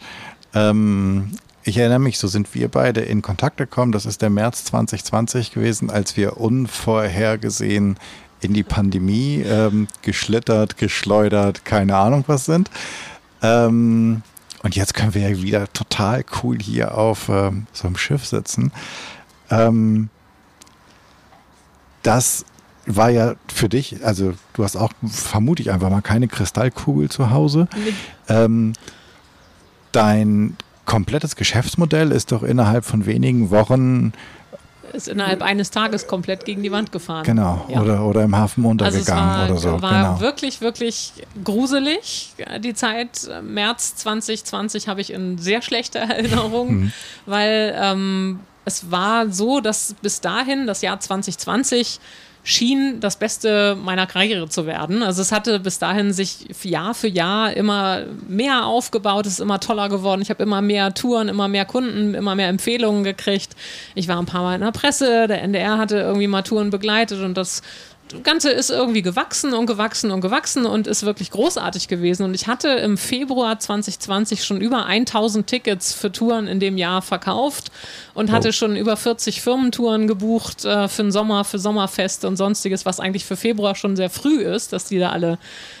[0.53, 1.31] ähm,
[1.63, 3.91] ich erinnere mich, so sind wir beide in Kontakt gekommen.
[3.91, 7.97] Das ist der März 2020 gewesen, als wir unvorhergesehen
[8.41, 12.69] in die Pandemie ähm, geschlittert, geschleudert, keine Ahnung was sind.
[13.41, 14.21] Ähm,
[14.63, 18.71] Und jetzt können wir ja wieder total cool hier auf ähm, so einem Schiff sitzen.
[19.49, 20.09] Ähm,
[22.01, 22.45] das
[22.85, 27.29] war ja für dich, also du hast auch, vermute ich einfach mal, keine Kristallkugel zu
[27.29, 27.69] Hause.
[27.75, 27.93] Nee.
[28.27, 28.73] Ähm,
[29.93, 34.13] dein komplettes Geschäftsmodell ist doch innerhalb von wenigen Wochen
[34.93, 37.23] ist innerhalb eines Tages komplett gegen die Wand gefahren.
[37.23, 37.81] Genau, ja.
[37.81, 39.81] oder, oder im Hafen untergegangen also war, oder so.
[39.81, 40.19] war genau.
[40.19, 41.13] wirklich, wirklich
[41.43, 42.33] gruselig.
[42.59, 46.91] Die Zeit März 2020 habe ich in sehr schlechter Erinnerung, mhm.
[47.25, 51.99] weil ähm, es war so, dass bis dahin, das Jahr 2020,
[52.43, 55.01] schien das Beste meiner Karriere zu werden.
[55.01, 59.61] Also es hatte bis dahin sich Jahr für Jahr immer mehr aufgebaut, es ist immer
[59.61, 60.21] toller geworden.
[60.21, 63.55] Ich habe immer mehr Touren, immer mehr Kunden, immer mehr Empfehlungen gekriegt.
[63.95, 67.21] Ich war ein paar Mal in der Presse, der NDR hatte irgendwie mal Touren begleitet
[67.21, 67.61] und das
[68.23, 72.23] Ganze ist irgendwie gewachsen und gewachsen und gewachsen und ist wirklich großartig gewesen.
[72.23, 77.01] Und ich hatte im Februar 2020 schon über 1000 Tickets für Touren in dem Jahr
[77.01, 77.71] verkauft
[78.13, 78.51] und hatte oh.
[78.51, 83.25] schon über 40 Firmentouren gebucht äh, für den Sommer, für Sommerfeste und sonstiges, was eigentlich
[83.25, 85.39] für Februar schon sehr früh ist, dass die da alle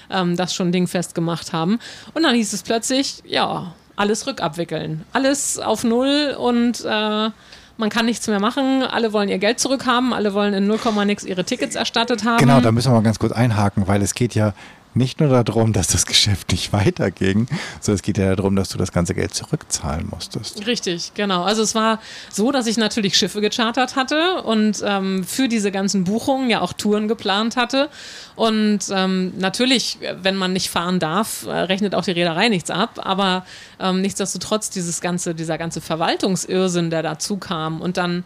[0.09, 1.79] ähm, das schon dingfest gemacht haben.
[2.13, 5.05] Und dann hieß es plötzlich, ja, alles rückabwickeln.
[5.13, 7.29] Alles auf Null und äh,
[7.77, 11.23] man kann nichts mehr machen, alle wollen ihr Geld zurückhaben, alle wollen in 0, nix
[11.23, 12.37] ihre Tickets erstattet haben.
[12.37, 14.53] Genau, da müssen wir mal ganz kurz einhaken, weil es geht ja
[14.95, 17.47] nicht nur darum, dass das Geschäft nicht weiterging,
[17.79, 20.65] sondern es geht ja darum, dass du das ganze Geld zurückzahlen musstest.
[20.65, 21.43] Richtig, genau.
[21.43, 26.03] Also es war so, dass ich natürlich Schiffe gechartert hatte und ähm, für diese ganzen
[26.03, 27.89] Buchungen ja auch Touren geplant hatte.
[28.35, 32.99] Und ähm, natürlich, wenn man nicht fahren darf, äh, rechnet auch die Reederei nichts ab.
[33.03, 33.45] Aber
[33.79, 38.23] ähm, nichtsdestotrotz dieses ganze, dieser ganze Verwaltungsirrsinn, der dazu kam und dann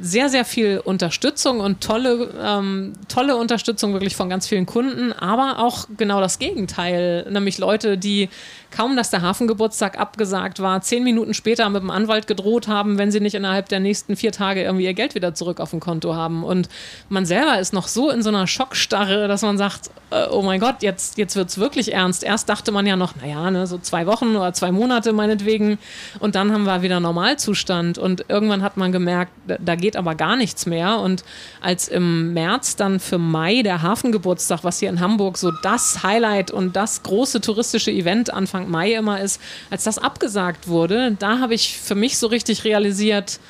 [0.00, 5.58] sehr, sehr viel Unterstützung und tolle, ähm, tolle Unterstützung wirklich von ganz vielen Kunden, aber
[5.58, 8.28] auch genau das Gegenteil, nämlich Leute, die
[8.72, 13.12] kaum, dass der Hafengeburtstag abgesagt war, zehn Minuten später mit dem Anwalt gedroht haben, wenn
[13.12, 16.14] sie nicht innerhalb der nächsten vier Tage irgendwie ihr Geld wieder zurück auf dem Konto
[16.14, 16.42] haben.
[16.42, 16.68] Und
[17.08, 20.58] man selber ist noch so in so einer Schockstarre, dass man sagt, äh, oh mein
[20.58, 22.24] Gott, jetzt, jetzt wird es wirklich ernst.
[22.24, 25.78] Erst dachte man ja noch, naja, ne, so zwei Wochen oder zwei Monate meinetwegen.
[26.18, 27.98] Und dann haben wir wieder Normalzustand.
[27.98, 30.98] Und irgendwann hat man gemerkt, da geht aber gar nichts mehr.
[30.98, 31.24] Und
[31.60, 36.50] als im März dann für Mai der Hafengeburtstag, was hier in Hamburg so das Highlight
[36.50, 39.40] und das große touristische Event Anfang Mai immer ist,
[39.70, 43.40] als das abgesagt wurde, da habe ich für mich so richtig realisiert,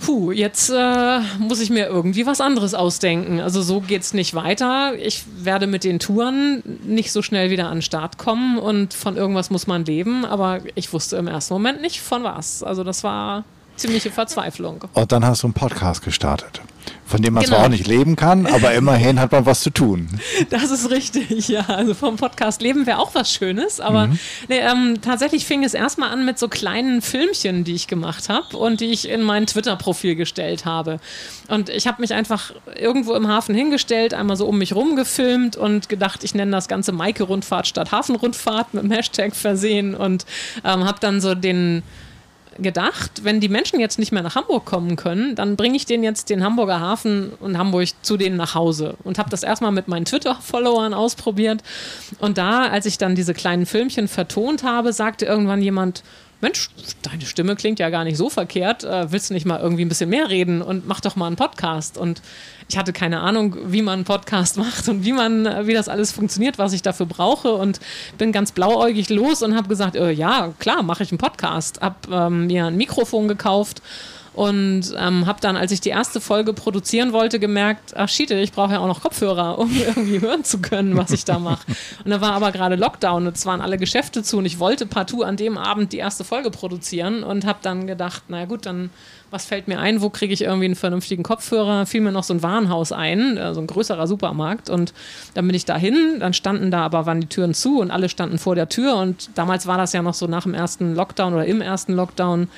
[0.00, 3.40] puh, jetzt äh, muss ich mir irgendwie was anderes ausdenken.
[3.40, 4.94] Also so geht es nicht weiter.
[4.96, 9.16] Ich werde mit den Touren nicht so schnell wieder an den Start kommen und von
[9.16, 12.62] irgendwas muss man leben, aber ich wusste im ersten Moment nicht von was.
[12.62, 13.44] Also das war
[13.80, 14.84] ziemliche Verzweiflung.
[14.92, 16.60] Und dann hast du einen Podcast gestartet,
[17.06, 17.56] von dem man genau.
[17.56, 20.08] zwar auch nicht leben kann, aber immerhin hat man was zu tun.
[20.50, 21.64] Das ist richtig, ja.
[21.66, 24.18] Also vom Podcast leben wäre auch was Schönes, aber mhm.
[24.48, 28.56] nee, ähm, tatsächlich fing es erstmal an mit so kleinen Filmchen, die ich gemacht habe
[28.56, 31.00] und die ich in mein Twitter-Profil gestellt habe.
[31.48, 35.56] Und ich habe mich einfach irgendwo im Hafen hingestellt, einmal so um mich rum gefilmt
[35.56, 40.26] und gedacht, ich nenne das Ganze Maike-Rundfahrt statt Hafenrundfahrt mit dem Hashtag versehen und
[40.64, 41.82] ähm, habe dann so den
[42.62, 46.04] gedacht, wenn die Menschen jetzt nicht mehr nach Hamburg kommen können, dann bringe ich denen
[46.04, 48.94] jetzt den Hamburger Hafen und Hamburg zu denen nach Hause.
[49.04, 51.62] Und habe das erstmal mit meinen Twitter-Followern ausprobiert.
[52.18, 56.02] Und da, als ich dann diese kleinen Filmchen vertont habe, sagte irgendwann jemand,
[56.40, 56.70] Mensch,
[57.02, 58.82] deine Stimme klingt ja gar nicht so verkehrt.
[58.82, 61.36] Äh, willst du nicht mal irgendwie ein bisschen mehr reden und mach doch mal einen
[61.36, 61.98] Podcast?
[61.98, 62.22] Und
[62.68, 65.88] ich hatte keine Ahnung, wie man einen Podcast macht und wie man, äh, wie das
[65.88, 67.80] alles funktioniert, was ich dafür brauche und
[68.16, 71.80] bin ganz blauäugig los und habe gesagt, äh, ja, klar, mache ich einen Podcast.
[71.82, 73.82] Hab ähm, mir ein Mikrofon gekauft
[74.34, 78.52] und ähm, habe dann, als ich die erste Folge produzieren wollte, gemerkt, ach schiete, ich
[78.52, 81.66] brauche ja auch noch Kopfhörer, um irgendwie hören zu können, was ich da mache.
[82.04, 84.86] Und da war aber gerade Lockdown und es waren alle Geschäfte zu und ich wollte
[84.86, 88.90] partout an dem Abend die erste Folge produzieren und habe dann gedacht, naja gut, dann
[89.30, 91.86] was fällt mir ein, wo kriege ich irgendwie einen vernünftigen Kopfhörer?
[91.86, 94.68] Fiel mir noch so ein Warenhaus ein, äh, so ein größerer Supermarkt.
[94.68, 94.92] Und
[95.34, 98.38] dann bin ich dahin, dann standen da aber, waren die Türen zu und alle standen
[98.38, 98.96] vor der Tür.
[98.96, 102.48] Und damals war das ja noch so nach dem ersten Lockdown oder im ersten Lockdown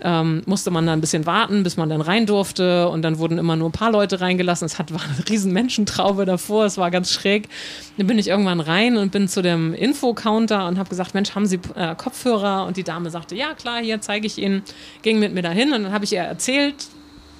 [0.00, 3.38] ähm, musste man da ein bisschen warten, bis man dann rein durfte und dann wurden
[3.38, 4.66] immer nur ein paar Leute reingelassen.
[4.66, 7.48] Es hat, war eine riesen Menschentraube davor, es war ganz schräg.
[7.96, 11.46] Dann bin ich irgendwann rein und bin zu dem Info-Counter und habe gesagt, Mensch, haben
[11.46, 12.66] Sie äh, Kopfhörer?
[12.66, 14.62] Und die Dame sagte, ja klar, hier zeige ich Ihnen.
[15.02, 16.74] Ging mit mir dahin und dann habe ich ihr erzählt,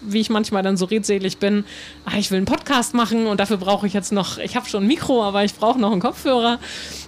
[0.07, 1.65] wie ich manchmal dann so redselig bin,
[2.05, 4.85] ah, ich will einen Podcast machen und dafür brauche ich jetzt noch, ich habe schon
[4.85, 6.59] ein Mikro, aber ich brauche noch einen Kopfhörer.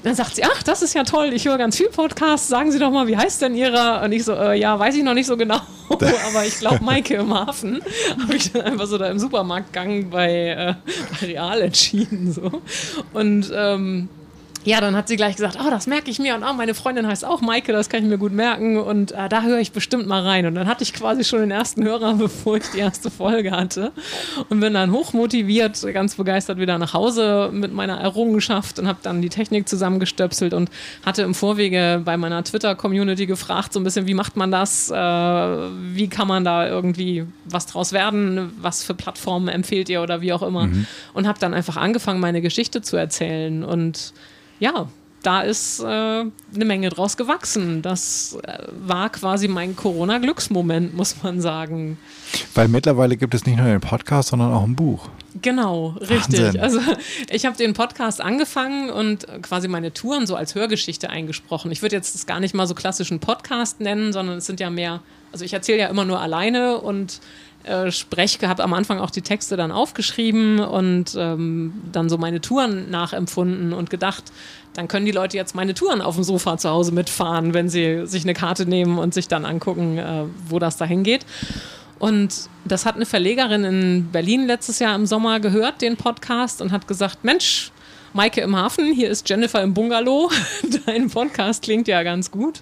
[0.03, 2.79] Dann sagt sie, ach, das ist ja toll, ich höre ganz viel Podcasts, sagen Sie
[2.79, 4.03] doch mal, wie heißt denn Ihrer?
[4.03, 7.15] Und ich so, äh, ja, weiß ich noch nicht so genau, aber ich glaube Maike
[7.15, 7.81] im Hafen.
[8.23, 10.75] Habe ich dann einfach so da im Supermarktgang bei, äh,
[11.21, 12.33] bei Real entschieden.
[12.33, 12.63] So.
[13.13, 14.09] Und ähm,
[14.65, 17.07] ja, dann hat sie gleich gesagt, oh, das merke ich mir und oh, meine Freundin
[17.07, 20.07] heißt auch Maike, das kann ich mir gut merken und äh, da höre ich bestimmt
[20.07, 20.47] mal rein.
[20.47, 23.93] Und dann hatte ich quasi schon den ersten Hörer, bevor ich die erste Folge hatte
[24.49, 29.23] und bin dann hochmotiviert, ganz begeistert wieder nach Hause mit meiner Errungenschaft und habe dann
[29.23, 30.71] die Technik zusammengestöpselt und
[31.07, 34.95] hatte im Vorwege bei meiner Twitter-Community gefragt, so ein bisschen, wie macht man das, äh,
[34.95, 40.33] wie kann man da irgendwie was draus werden, was für Plattformen empfehlt ihr oder wie
[40.33, 40.67] auch immer.
[40.67, 40.87] Mhm.
[41.15, 44.13] Und habe dann einfach angefangen, meine Geschichte zu erzählen und
[44.59, 44.89] ja,
[45.23, 47.83] da ist äh, eine Menge draus gewachsen.
[47.83, 51.99] Das äh, war quasi mein Corona-Glücksmoment, muss man sagen.
[52.55, 55.09] Weil mittlerweile gibt es nicht nur den Podcast, sondern auch ein Buch.
[55.43, 56.41] Genau, richtig.
[56.41, 56.61] Wahnsinn.
[56.61, 56.81] Also
[57.31, 61.71] ich habe den Podcast angefangen und quasi meine Touren so als Hörgeschichte eingesprochen.
[61.73, 64.71] Ich würde jetzt das gar nicht mal so klassischen Podcast nennen, sondern es sind ja
[64.71, 65.01] mehr,
[65.33, 67.21] also ich erzähle ja immer nur alleine und
[67.69, 72.41] äh, spreche, habe am Anfang auch die Texte dann aufgeschrieben und ähm, dann so meine
[72.41, 74.25] Touren nachempfunden und gedacht,
[74.75, 78.07] dann können die Leute jetzt meine Touren auf dem Sofa zu Hause mitfahren, wenn sie
[78.07, 81.27] sich eine Karte nehmen und sich dann angucken, äh, wo das dahin geht.
[81.99, 86.71] Und das hat eine Verlegerin in Berlin letztes Jahr im Sommer gehört, den Podcast, und
[86.71, 87.73] hat gesagt, Mensch,
[88.15, 90.31] Maike im Hafen, hier ist Jennifer im Bungalow.
[90.87, 92.61] Dein Podcast klingt ja ganz gut.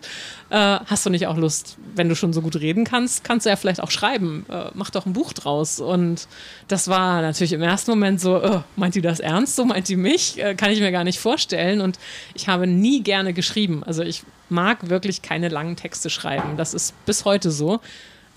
[0.51, 3.51] Äh, hast du nicht auch Lust, wenn du schon so gut reden kannst, kannst du
[3.51, 4.45] ja vielleicht auch schreiben.
[4.49, 5.79] Äh, mach doch ein Buch draus.
[5.79, 6.27] Und
[6.67, 9.57] das war natürlich im ersten Moment so, oh, meint die das ernst?
[9.57, 10.43] So meint die mich?
[10.43, 11.81] Äh, kann ich mir gar nicht vorstellen.
[11.81, 11.99] Und
[12.35, 13.85] ich habe nie gerne geschrieben.
[13.85, 16.57] Also ich mag wirklich keine langen Texte schreiben.
[16.57, 17.81] Das ist bis heute so.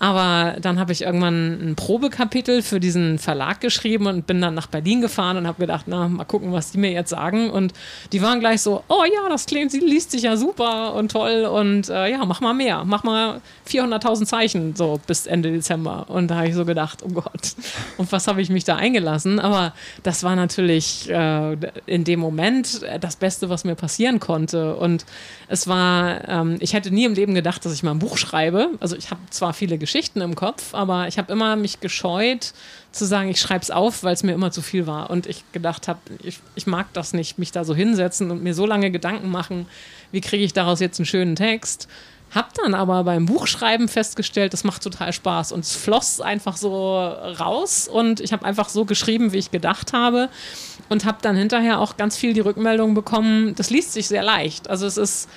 [0.00, 4.66] Aber dann habe ich irgendwann ein Probekapitel für diesen Verlag geschrieben und bin dann nach
[4.66, 7.50] Berlin gefahren und habe gedacht, na, mal gucken, was die mir jetzt sagen.
[7.50, 7.74] Und
[8.10, 11.44] die waren gleich so, oh ja, das klingt, sie liest sich ja super und toll
[11.44, 16.06] und äh, ja, mach mal mehr, mach mal 400.000 Zeichen so bis Ende Dezember.
[16.08, 17.54] Und da habe ich so gedacht, oh Gott,
[17.98, 19.38] und was habe ich mich da eingelassen?
[19.38, 24.76] Aber das war natürlich äh, in dem Moment das Beste, was mir passieren konnte.
[24.76, 25.04] Und
[25.48, 28.70] es war, ähm, ich hätte nie im Leben gedacht, dass ich mal ein Buch schreibe.
[28.80, 32.52] Also ich habe zwar viele Geschichten, Geschichten im Kopf, aber ich habe immer mich gescheut
[32.92, 35.10] zu sagen, ich schreibe es auf, weil es mir immer zu viel war.
[35.10, 38.54] Und ich gedacht habe, ich, ich mag das nicht, mich da so hinsetzen und mir
[38.54, 39.66] so lange Gedanken machen,
[40.12, 41.88] wie kriege ich daraus jetzt einen schönen Text.
[42.32, 46.96] Hab dann aber beim Buchschreiben festgestellt, das macht total Spaß und es floss einfach so
[47.00, 50.28] raus und ich habe einfach so geschrieben, wie ich gedacht habe
[50.88, 54.70] und habe dann hinterher auch ganz viel die Rückmeldung bekommen, das liest sich sehr leicht.
[54.70, 55.28] Also es ist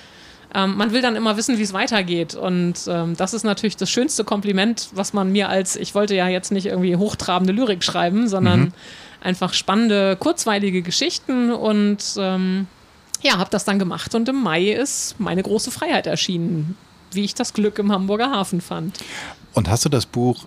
[0.54, 2.34] ähm, man will dann immer wissen, wie es weitergeht.
[2.34, 6.28] Und ähm, das ist natürlich das schönste Kompliment, was man mir als, ich wollte ja
[6.28, 8.72] jetzt nicht irgendwie hochtrabende Lyrik schreiben, sondern mhm.
[9.20, 12.68] einfach spannende, kurzweilige Geschichten und ähm,
[13.22, 14.14] ja, habe das dann gemacht.
[14.14, 16.76] Und im Mai ist meine große Freiheit erschienen,
[17.10, 18.98] wie ich das Glück im Hamburger Hafen fand.
[19.54, 20.44] Und hast du das Buch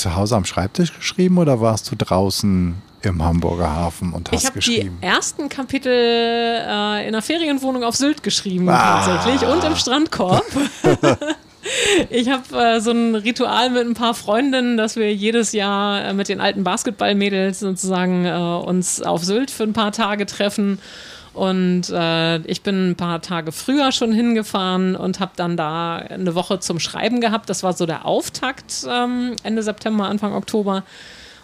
[0.00, 4.52] zu Hause am Schreibtisch geschrieben oder warst du draußen im Hamburger Hafen und hast ich
[4.52, 4.78] geschrieben?
[4.80, 9.04] Ich habe die ersten Kapitel äh, in einer Ferienwohnung auf Sylt geschrieben ah.
[9.04, 10.44] tatsächlich und im Strandkorb.
[12.08, 16.14] Ich habe äh, so ein Ritual mit ein paar Freundinnen, dass wir jedes Jahr äh,
[16.14, 20.78] mit den alten Basketballmädels sozusagen äh, uns auf Sylt für ein paar Tage treffen.
[21.32, 26.34] Und äh, ich bin ein paar Tage früher schon hingefahren und habe dann da eine
[26.34, 27.48] Woche zum Schreiben gehabt.
[27.48, 30.82] Das war so der Auftakt ähm, Ende September, Anfang Oktober.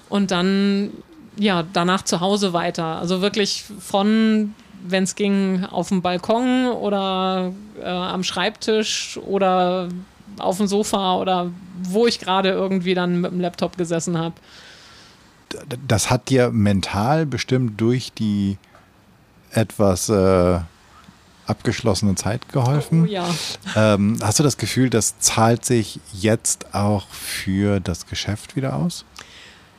[0.09, 0.91] Und dann
[1.39, 2.99] ja, danach zu Hause weiter.
[2.99, 4.55] Also wirklich von,
[4.87, 9.89] wenn es ging, auf dem Balkon oder äh, am Schreibtisch oder
[10.39, 11.51] auf dem Sofa oder
[11.82, 14.34] wo ich gerade irgendwie dann mit dem Laptop gesessen habe.
[15.87, 18.59] Das hat dir mental bestimmt durch die
[19.57, 20.61] etwas äh,
[21.47, 23.05] abgeschlossene Zeit geholfen.
[23.05, 23.27] Oh, ja.
[23.75, 29.05] Ähm, hast du das Gefühl, das zahlt sich jetzt auch für das Geschäft wieder aus?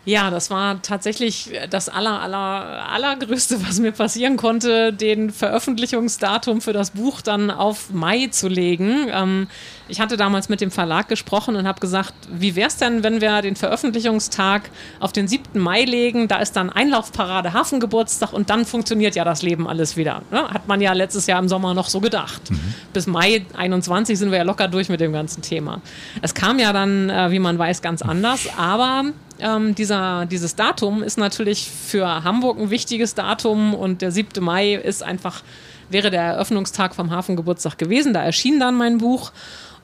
[0.07, 6.71] Ja, das war tatsächlich das aller, aller, allergrößte, was mir passieren konnte, den Veröffentlichungsdatum für
[6.71, 9.09] das Buch dann auf Mai zu legen.
[9.11, 9.47] Ähm,
[9.89, 13.19] ich hatte damals mit dem Verlag gesprochen und habe gesagt, wie wäre es denn, wenn
[13.19, 14.69] wir den Veröffentlichungstag
[15.01, 15.59] auf den 7.
[15.59, 16.29] Mai legen?
[16.29, 20.21] Da ist dann Einlaufparade, Hafengeburtstag und dann funktioniert ja das Leben alles wieder.
[20.31, 20.47] Ne?
[20.47, 22.49] Hat man ja letztes Jahr im Sommer noch so gedacht.
[22.49, 22.75] Mhm.
[22.93, 25.81] Bis Mai 21 sind wir ja locker durch mit dem ganzen Thema.
[26.21, 29.03] Es kam ja dann, äh, wie man weiß, ganz anders, aber
[29.39, 34.43] ähm, dieser, dieses Datum ist natürlich für Hamburg ein wichtiges Datum und der 7.
[34.43, 35.43] Mai ist einfach,
[35.89, 38.13] wäre der Eröffnungstag vom Hafengeburtstag gewesen.
[38.13, 39.31] Da erschien dann mein Buch.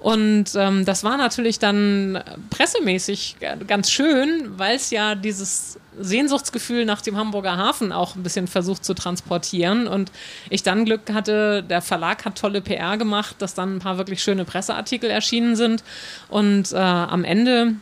[0.04, 7.00] Und ähm, das war natürlich dann pressemäßig ganz schön, weil es ja dieses Sehnsuchtsgefühl nach
[7.02, 9.88] dem Hamburger Hafen auch ein bisschen versucht zu transportieren.
[9.88, 10.12] Und
[10.50, 14.22] ich dann Glück hatte, der Verlag hat tolle PR gemacht, dass dann ein paar wirklich
[14.22, 15.86] schöne Presseartikel erschienen sind.
[16.28, 17.76] Und äh, am Ende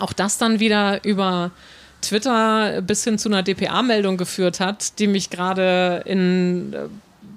[0.00, 1.50] auch das dann wieder über
[2.00, 6.78] Twitter bis hin zu einer DPA-Meldung geführt hat, die mich gerade in äh,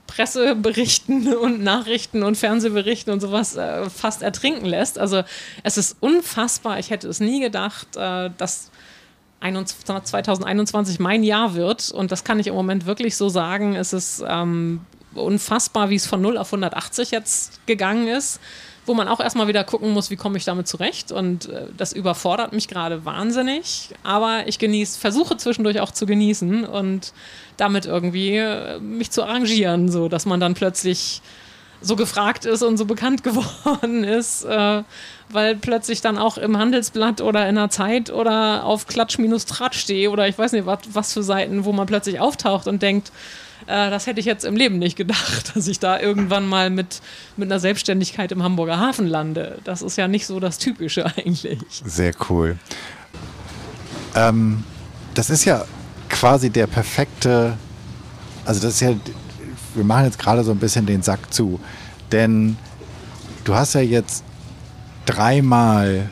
[0.07, 4.99] Presseberichten und Nachrichten und Fernsehberichten und sowas äh, fast ertrinken lässt.
[4.99, 5.23] Also
[5.63, 6.79] es ist unfassbar.
[6.79, 8.69] Ich hätte es nie gedacht, äh, dass
[9.41, 11.89] 2021 mein Jahr wird.
[11.89, 13.75] Und das kann ich im Moment wirklich so sagen.
[13.75, 14.81] Es ist ähm,
[15.15, 18.39] unfassbar, wie es von 0 auf 180 jetzt gegangen ist
[18.91, 21.13] wo man auch erstmal wieder gucken muss, wie komme ich damit zurecht.
[21.13, 23.87] Und äh, das überfordert mich gerade wahnsinnig.
[24.03, 27.13] Aber ich genieße, versuche zwischendurch auch zu genießen und
[27.55, 31.21] damit irgendwie äh, mich zu arrangieren, so dass man dann plötzlich
[31.79, 34.83] so gefragt ist und so bekannt geworden ist, äh,
[35.29, 40.27] weil plötzlich dann auch im Handelsblatt oder in der Zeit oder auf Klatsch-Tratsch stehe oder
[40.27, 43.13] ich weiß nicht, was, was für Seiten, wo man plötzlich auftaucht und denkt,
[43.67, 47.01] äh, das hätte ich jetzt im Leben nicht gedacht, dass ich da irgendwann mal mit,
[47.37, 49.59] mit einer Selbstständigkeit im Hamburger Hafen lande.
[49.63, 51.59] Das ist ja nicht so das Typische eigentlich.
[51.69, 52.57] Sehr cool.
[54.15, 54.63] Ähm,
[55.13, 55.65] das ist ja
[56.09, 57.57] quasi der perfekte,
[58.45, 58.93] also das ist ja,
[59.75, 61.59] wir machen jetzt gerade so ein bisschen den Sack zu,
[62.11, 62.57] denn
[63.43, 64.23] du hast ja jetzt
[65.05, 66.09] dreimal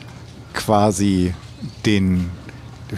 [0.54, 1.34] quasi
[1.84, 2.30] den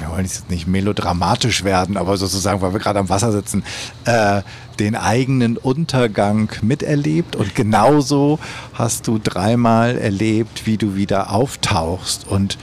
[0.00, 3.62] wir wollen jetzt nicht melodramatisch werden, aber sozusagen, weil wir gerade am Wasser sitzen,
[4.04, 4.42] äh,
[4.78, 7.36] den eigenen Untergang miterlebt.
[7.36, 8.38] Und genauso
[8.74, 12.26] hast du dreimal erlebt, wie du wieder auftauchst.
[12.26, 12.58] Und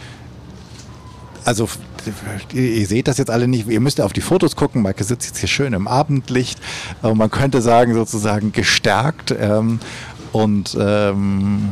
[1.45, 1.69] also
[2.53, 5.39] ihr seht das jetzt alle nicht, ihr müsst auf die Fotos gucken, Maike sitzt jetzt
[5.39, 6.59] hier schön im Abendlicht,
[7.01, 9.79] aber man könnte sagen sozusagen gestärkt ähm,
[10.31, 11.69] und ähm,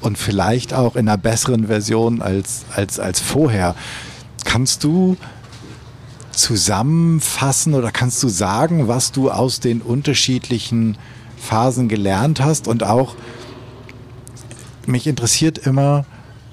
[0.00, 3.74] und vielleicht auch in einer besseren Version als, als, als vorher.
[4.44, 5.16] Kannst du
[6.32, 10.96] zusammenfassen oder kannst du sagen, was du aus den unterschiedlichen
[11.36, 12.68] Phasen gelernt hast?
[12.68, 13.14] Und auch,
[14.86, 16.04] mich interessiert immer,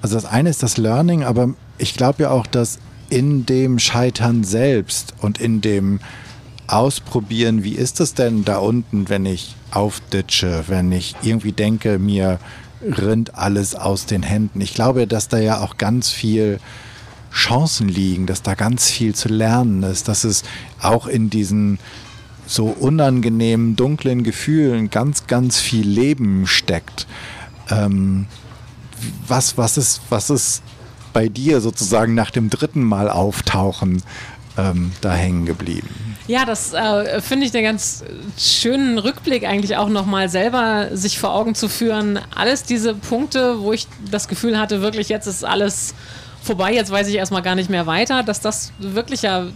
[0.02, 2.78] also das eine ist das Learning, aber ich glaube ja auch, dass
[3.10, 6.00] in dem Scheitern selbst und in dem
[6.66, 12.38] Ausprobieren, wie ist es denn da unten, wenn ich aufditsche, wenn ich irgendwie denke, mir
[12.82, 14.60] rinnt alles aus den Händen.
[14.60, 16.60] Ich glaube, dass da ja auch ganz viel
[17.32, 20.42] Chancen liegen, dass da ganz viel zu lernen ist, dass es
[20.80, 21.78] auch in diesen
[22.46, 27.06] so unangenehmen, dunklen Gefühlen ganz, ganz viel Leben steckt.
[27.70, 28.26] Ähm,
[29.26, 30.62] was, was, ist, was ist
[31.12, 34.02] bei dir sozusagen nach dem dritten Mal auftauchen
[34.56, 35.88] ähm, da hängen geblieben?
[36.26, 38.04] Ja, das äh, finde ich einen ganz
[38.36, 42.18] schönen Rückblick eigentlich auch nochmal selber sich vor Augen zu führen.
[42.34, 45.94] Alles diese Punkte, wo ich das Gefühl hatte, wirklich jetzt ist alles
[46.48, 49.46] vorbei, jetzt weiß ich erstmal gar nicht mehr weiter, dass das wirklich ja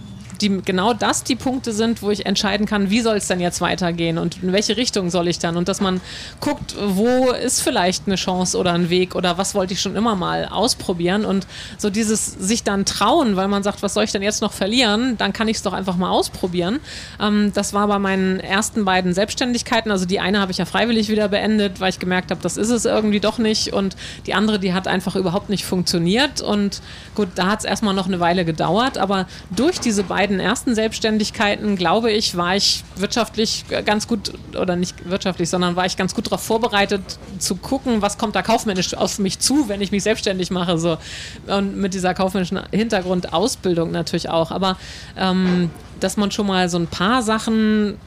[0.43, 3.61] die, genau das die Punkte sind, wo ich entscheiden kann, wie soll es denn jetzt
[3.61, 5.57] weitergehen und in welche Richtung soll ich dann?
[5.57, 6.01] Und dass man
[6.40, 10.16] guckt, wo ist vielleicht eine Chance oder ein Weg oder was wollte ich schon immer
[10.16, 11.24] mal ausprobieren?
[11.24, 11.47] Und
[11.78, 15.16] so dieses sich dann trauen, weil man sagt, was soll ich denn jetzt noch verlieren,
[15.16, 16.80] dann kann ich es doch einfach mal ausprobieren.
[17.20, 21.09] Ähm, das war bei meinen ersten beiden Selbstständigkeiten, also die eine habe ich ja freiwillig
[21.09, 23.72] wieder beendet, weil ich gemerkt habe, das ist es irgendwie doch nicht.
[23.72, 26.40] Und die andere, die hat einfach überhaupt nicht funktioniert.
[26.40, 26.82] Und
[27.14, 30.74] gut, da hat es erstmal noch eine Weile gedauert, aber durch diese beiden beiden ersten
[30.74, 36.14] Selbstständigkeiten, glaube ich, war ich wirtschaftlich ganz gut, oder nicht wirtschaftlich, sondern war ich ganz
[36.14, 37.03] gut darauf vorbereitet,
[37.39, 40.78] zu gucken, was kommt da kaufmännisch auf mich zu, wenn ich mich selbstständig mache.
[40.78, 40.97] So.
[41.47, 44.51] Und mit dieser kaufmännischen Hintergrundausbildung natürlich auch.
[44.51, 44.78] Aber
[45.16, 45.70] ähm,
[46.01, 47.99] dass man schon mal so ein paar Sachen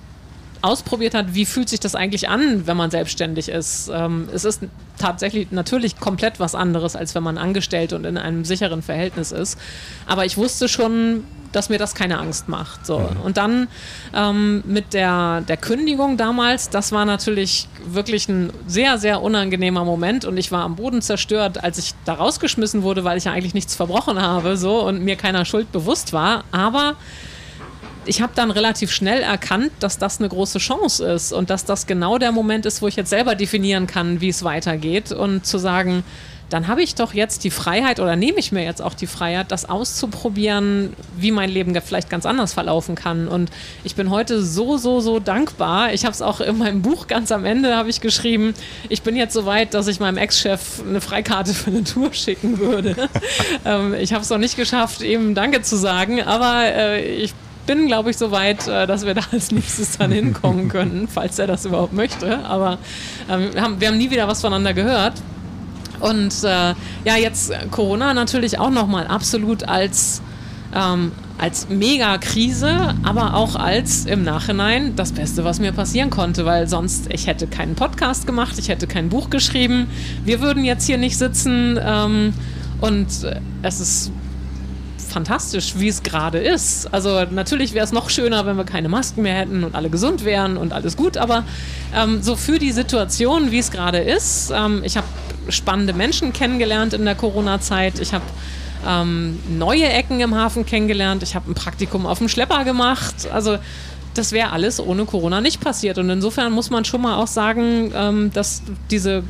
[0.62, 3.92] ausprobiert hat, wie fühlt sich das eigentlich an, wenn man selbstständig ist.
[3.94, 4.62] Ähm, es ist
[4.98, 9.60] tatsächlich natürlich komplett was anderes, als wenn man angestellt und in einem sicheren Verhältnis ist.
[10.08, 11.24] Aber ich wusste schon,
[11.56, 12.86] dass mir das keine Angst macht.
[12.86, 13.00] So.
[13.00, 13.22] Mhm.
[13.24, 13.68] Und dann
[14.14, 20.26] ähm, mit der, der Kündigung damals, das war natürlich wirklich ein sehr, sehr unangenehmer Moment
[20.26, 23.54] und ich war am Boden zerstört, als ich da rausgeschmissen wurde, weil ich ja eigentlich
[23.54, 26.44] nichts verbrochen habe so, und mir keiner Schuld bewusst war.
[26.52, 26.96] Aber
[28.06, 31.88] ich habe dann relativ schnell erkannt, dass das eine große Chance ist und dass das
[31.88, 35.58] genau der Moment ist, wo ich jetzt selber definieren kann, wie es weitergeht und zu
[35.58, 36.04] sagen,
[36.50, 39.52] dann habe ich doch jetzt die Freiheit oder nehme ich mir jetzt auch die Freiheit,
[39.52, 43.28] das auszuprobieren, wie mein Leben vielleicht ganz anders verlaufen kann.
[43.28, 43.50] Und
[43.84, 45.94] ich bin heute so, so, so dankbar.
[45.94, 48.54] Ich habe es auch in meinem Buch ganz am Ende habe ich geschrieben,
[48.90, 52.60] ich bin jetzt so weit, dass ich meinem Ex-Chef eine Freikarte für eine Tour schicken
[52.60, 52.96] würde.
[53.66, 57.34] ähm, ich habe es noch nicht geschafft, ihm Danke zu sagen, aber äh, ich
[57.66, 61.40] bin, glaube ich, so weit, äh, dass wir da als nächstes dann hinkommen können, falls
[61.40, 62.40] er das überhaupt möchte.
[62.46, 62.78] Aber
[63.28, 65.14] äh, wir, haben, wir haben nie wieder was voneinander gehört.
[66.00, 66.74] Und äh,
[67.06, 70.22] ja, jetzt Corona natürlich auch nochmal absolut als,
[70.74, 76.68] ähm, als Mega-Krise, aber auch als im Nachhinein das Beste, was mir passieren konnte, weil
[76.68, 79.88] sonst ich hätte keinen Podcast gemacht, ich hätte kein Buch geschrieben,
[80.24, 82.34] wir würden jetzt hier nicht sitzen ähm,
[82.82, 83.08] und
[83.62, 84.12] es ist
[85.16, 86.94] fantastisch, wie es gerade ist.
[86.94, 90.26] Also natürlich wäre es noch schöner, wenn wir keine Masken mehr hätten und alle gesund
[90.26, 91.46] wären und alles gut, aber
[91.96, 95.08] ähm, so für die Situation, wie es gerade ist, ähm, ich habe
[95.50, 98.00] spannende Menschen kennengelernt in der Corona-Zeit.
[98.00, 98.26] Ich habe
[98.88, 101.24] ähm, neue Ecken im Hafen kennengelernt.
[101.24, 103.30] Ich habe ein Praktikum auf dem Schlepper gemacht.
[103.32, 103.58] Also
[104.14, 105.98] das wäre alles ohne Corona nicht passiert.
[105.98, 109.24] Und insofern muss man schon mal auch sagen, ähm, dass diese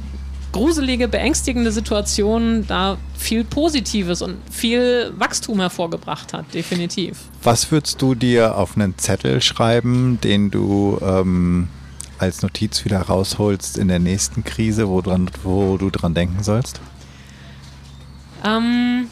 [0.51, 7.18] gruselige, beängstigende Situation da viel Positives und viel Wachstum hervorgebracht hat, definitiv.
[7.43, 11.68] Was würdest du dir auf einen Zettel schreiben, den du ähm,
[12.20, 16.80] als Notiz wieder rausholst in der nächsten Krise, wo, dran, wo du dran denken sollst?
[18.43, 19.07] Ähm,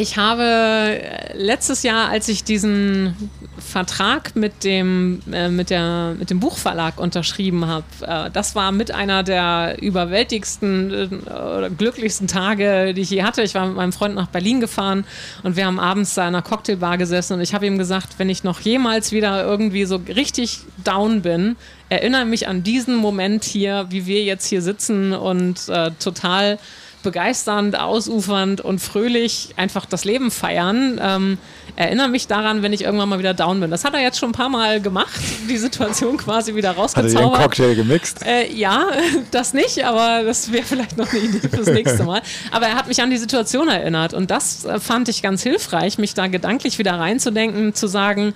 [0.00, 1.00] ich habe
[1.34, 3.16] letztes Jahr, als ich diesen
[3.58, 8.92] Vertrag mit dem, äh, mit, der, mit dem Buchverlag unterschrieben habe, äh, das war mit
[8.92, 13.42] einer der überwältigsten äh, oder glücklichsten Tage, die ich je hatte.
[13.42, 15.04] Ich war mit meinem Freund nach Berlin gefahren
[15.42, 18.30] und wir haben abends da in einer Cocktailbar gesessen und ich habe ihm gesagt, wenn
[18.30, 21.56] ich noch jemals wieder irgendwie so richtig down bin,
[21.88, 26.58] erinnere mich an diesen Moment hier, wie wir jetzt hier sitzen und äh, total
[27.02, 31.00] begeisternd, ausufernd und fröhlich einfach das Leben feiern.
[31.02, 31.38] Ähm,
[31.76, 33.70] erinnere mich daran, wenn ich irgendwann mal wieder down bin.
[33.70, 37.32] Das hat er jetzt schon ein paar Mal gemacht, die Situation quasi wieder rausgezaubert.
[37.32, 38.26] Hat er Cocktail gemixt?
[38.26, 38.88] Äh, ja,
[39.30, 42.20] das nicht, aber das wäre vielleicht noch eine Idee fürs nächste Mal.
[42.50, 45.98] Aber er hat mich an die Situation erinnert und das äh, fand ich ganz hilfreich,
[45.98, 48.34] mich da gedanklich wieder reinzudenken, zu sagen,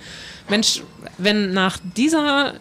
[0.49, 0.81] Mensch,
[1.17, 2.53] wenn nach dieser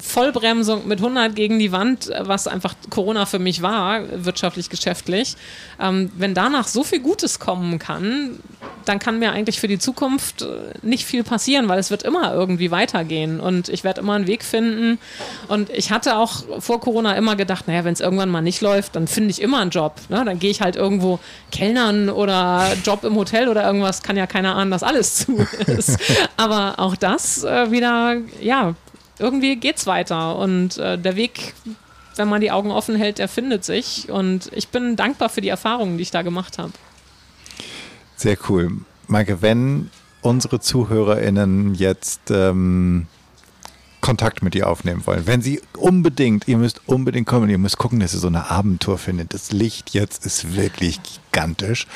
[0.00, 5.36] Vollbremsung mit 100 gegen die Wand, was einfach Corona für mich war, wirtschaftlich, geschäftlich.
[5.78, 8.40] Ähm, wenn danach so viel Gutes kommen kann,
[8.84, 10.46] dann kann mir eigentlich für die Zukunft äh,
[10.82, 14.42] nicht viel passieren, weil es wird immer irgendwie weitergehen und ich werde immer einen Weg
[14.42, 14.98] finden.
[15.48, 18.96] Und ich hatte auch vor Corona immer gedacht, naja, wenn es irgendwann mal nicht läuft,
[18.96, 19.96] dann finde ich immer einen Job.
[20.08, 20.22] Ne?
[20.24, 21.20] Dann gehe ich halt irgendwo
[21.52, 25.98] Kellnern oder Job im Hotel oder irgendwas, kann ja keiner ahnen, dass alles zu ist.
[26.36, 28.74] Aber auch das äh, wieder, ja,
[29.20, 31.54] irgendwie geht's weiter und äh, der Weg,
[32.16, 35.48] wenn man die Augen offen hält, der findet sich und ich bin dankbar für die
[35.48, 36.72] Erfahrungen, die ich da gemacht habe.
[38.16, 38.72] Sehr cool.
[39.06, 39.90] Maike, wenn
[40.22, 43.06] unsere ZuhörerInnen jetzt ähm,
[44.00, 48.00] Kontakt mit dir aufnehmen wollen, wenn sie unbedingt, ihr müsst unbedingt kommen, ihr müsst gucken,
[48.00, 49.34] dass ihr so eine Abenteuer findet.
[49.34, 51.86] Das Licht jetzt ist wirklich gigantisch.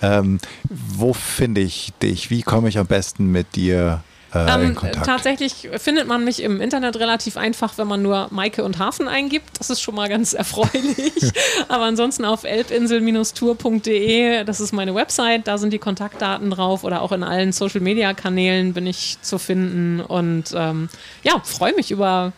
[0.00, 2.30] Ähm, wo finde ich dich?
[2.30, 4.02] Wie komme ich am besten mit dir
[4.34, 8.78] äh, ähm, tatsächlich findet man mich im Internet relativ einfach, wenn man nur Maike und
[8.78, 9.58] Hafen eingibt.
[9.58, 11.32] Das ist schon mal ganz erfreulich.
[11.68, 17.12] Aber ansonsten auf elbinsel-tour.de, das ist meine Website, da sind die Kontaktdaten drauf oder auch
[17.12, 20.00] in allen Social-Media-Kanälen bin ich zu finden.
[20.00, 20.88] Und ähm,
[21.22, 22.32] ja, freue mich über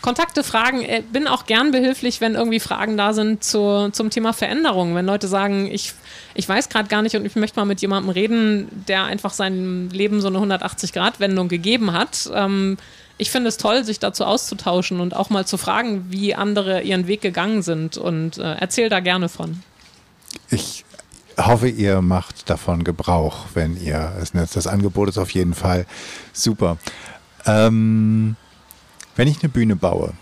[0.00, 0.82] Kontakte, Fragen.
[0.82, 4.94] Äh, bin auch gern behilflich, wenn irgendwie Fragen da sind zu, zum Thema Veränderung.
[4.94, 5.92] Wenn Leute sagen, ich,
[6.34, 9.90] ich weiß gerade gar nicht und ich möchte mal mit jemandem reden, der einfach seinem
[9.90, 12.30] Leben so eine 180-Grad-Wendung gegeben hat.
[12.32, 12.76] Ähm,
[13.18, 17.08] ich finde es toll, sich dazu auszutauschen und auch mal zu fragen, wie andere ihren
[17.08, 19.62] Weg gegangen sind und äh, erzähl da gerne von.
[20.50, 20.84] Ich
[21.36, 24.56] hoffe, ihr macht davon Gebrauch, wenn ihr es nutzt.
[24.56, 25.86] Das Angebot ist auf jeden Fall
[26.32, 26.78] super.
[27.44, 28.36] Ähm,
[29.18, 30.12] wenn ich eine Bühne baue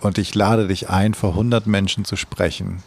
[0.00, 2.82] und ich lade dich ein, vor 100 Menschen zu sprechen,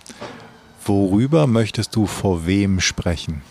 [0.83, 3.43] worüber möchtest du vor wem sprechen?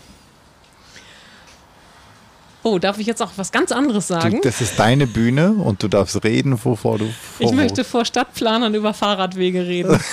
[2.63, 4.35] Oh, darf ich jetzt auch was ganz anderes sagen?
[4.35, 7.05] Du, das ist deine Bühne und du darfst reden, wovor du.
[7.05, 9.97] Vor ich möchte vor Stadtplanern über Fahrradwege reden.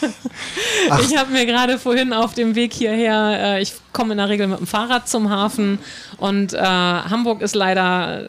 [1.02, 4.46] ich habe mir gerade vorhin auf dem Weg hierher, äh, ich komme in der Regel
[4.46, 5.78] mit dem Fahrrad zum Hafen
[6.20, 8.26] und äh, Hamburg ist leider äh,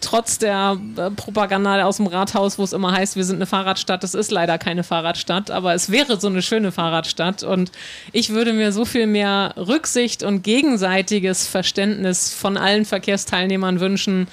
[0.00, 4.02] trotz der äh, Propaganda aus dem Rathaus, wo es immer heißt, wir sind eine Fahrradstadt,
[4.02, 7.42] es ist leider keine Fahrradstadt, aber es wäre so eine schöne Fahrradstadt.
[7.42, 7.70] Und
[8.12, 14.26] ich würde mir so viel mehr Rücksicht und gegenseitiges Verständnis von allen Verkehrsteilnehmern wünschen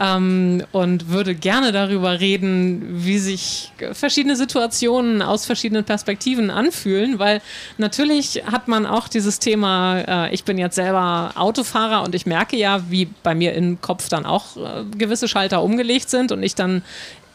[0.00, 7.42] ähm, und würde gerne darüber reden, wie sich verschiedene Situationen aus verschiedenen Perspektiven anfühlen, weil
[7.76, 12.37] natürlich hat man auch dieses Thema äh, ich bin jetzt selber Autofahrer und ich merke
[12.56, 16.54] ja, wie bei mir im Kopf dann auch äh, gewisse Schalter umgelegt sind und ich
[16.54, 16.82] dann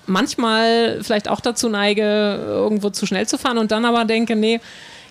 [0.06, 2.04] manchmal vielleicht auch dazu neige,
[2.46, 4.60] irgendwo zu schnell zu fahren und dann aber denke, nee,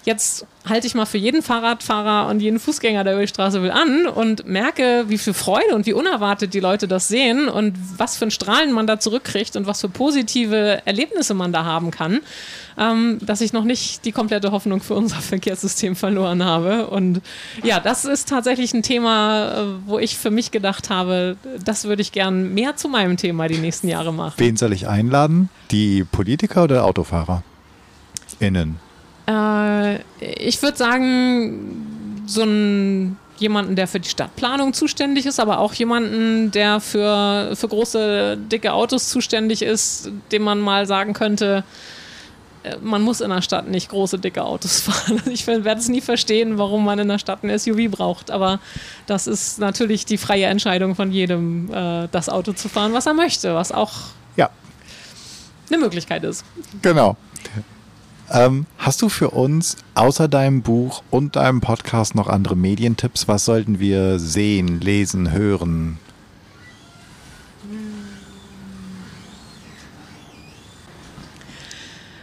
[0.04, 3.70] jetzt halte ich mal für jeden Fahrradfahrer und jeden Fußgänger, der über die Straße will,
[3.70, 8.16] an und merke, wie viel Freude und wie unerwartet die Leute das sehen und was
[8.16, 12.20] für ein Strahlen man da zurückkriegt und was für positive Erlebnisse man da haben kann,
[12.78, 16.86] ähm, dass ich noch nicht die komplette Hoffnung für unser Verkehrssystem verloren habe.
[16.86, 17.20] Und
[17.62, 22.02] ja, das ist tatsächlich ein Thema, äh, wo ich für mich gedacht habe, das würde
[22.02, 24.34] ich gern mehr zu meinem Thema die nächsten Jahre machen.
[24.36, 25.48] Wen soll ich einladen?
[25.70, 27.42] Die Politiker oder Autofahrer?
[28.38, 28.91] Innen.
[29.26, 35.74] Äh, ich würde sagen, so ein jemanden, der für die Stadtplanung zuständig ist, aber auch
[35.74, 41.64] jemanden, der für, für große, dicke Autos zuständig ist, dem man mal sagen könnte,
[42.62, 45.18] äh, man muss in der Stadt nicht große, dicke Autos fahren.
[45.18, 48.30] Also ich werde es nie verstehen, warum man in der Stadt ein SUV braucht.
[48.30, 48.60] Aber
[49.06, 53.14] das ist natürlich die freie Entscheidung von jedem, äh, das Auto zu fahren, was er
[53.14, 53.92] möchte, was auch
[54.36, 54.48] ja.
[55.68, 56.44] eine Möglichkeit ist.
[56.80, 57.16] Genau.
[58.34, 63.28] Ähm, hast du für uns außer deinem Buch und deinem Podcast noch andere Medientipps?
[63.28, 65.98] Was sollten wir sehen, lesen, hören?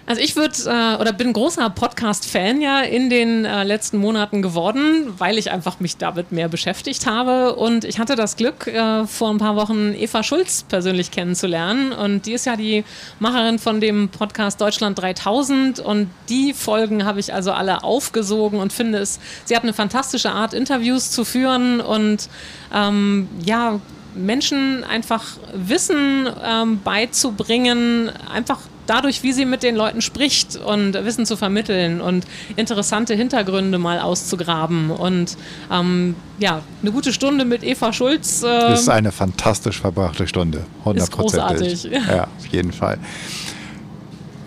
[0.10, 5.14] Also ich würde äh, oder bin großer Podcast-Fan ja in den äh, letzten Monaten geworden,
[5.20, 7.54] weil ich einfach mich damit mehr beschäftigt habe.
[7.54, 11.92] Und ich hatte das Glück, äh, vor ein paar Wochen Eva Schulz persönlich kennenzulernen.
[11.92, 12.86] Und die ist ja die
[13.20, 15.80] Macherin von dem Podcast Deutschland 3000.
[15.80, 20.32] Und die Folgen habe ich also alle aufgesogen und finde es, sie hat eine fantastische
[20.32, 22.30] Art, Interviews zu führen und
[22.74, 23.80] ähm, ja,
[24.16, 28.58] Menschen einfach Wissen ähm, beizubringen, einfach
[28.90, 32.26] dadurch, wie sie mit den Leuten spricht und Wissen zu vermitteln und
[32.56, 34.90] interessante Hintergründe mal auszugraben.
[34.90, 35.38] Und
[35.72, 38.44] ähm, ja, eine gute Stunde mit Eva Schulz.
[38.44, 40.66] Äh, ist eine fantastisch verbrachte Stunde.
[40.86, 40.96] 100%.
[40.96, 41.84] Ist großartig.
[41.84, 42.98] Ja, auf jeden Fall.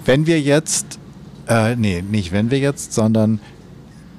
[0.05, 0.99] Wenn wir jetzt,
[1.49, 3.41] äh, nee, nicht wenn wir jetzt, sondern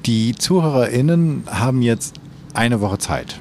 [0.06, 2.16] die ZuhörerInnen haben jetzt
[2.54, 3.40] eine Woche Zeit,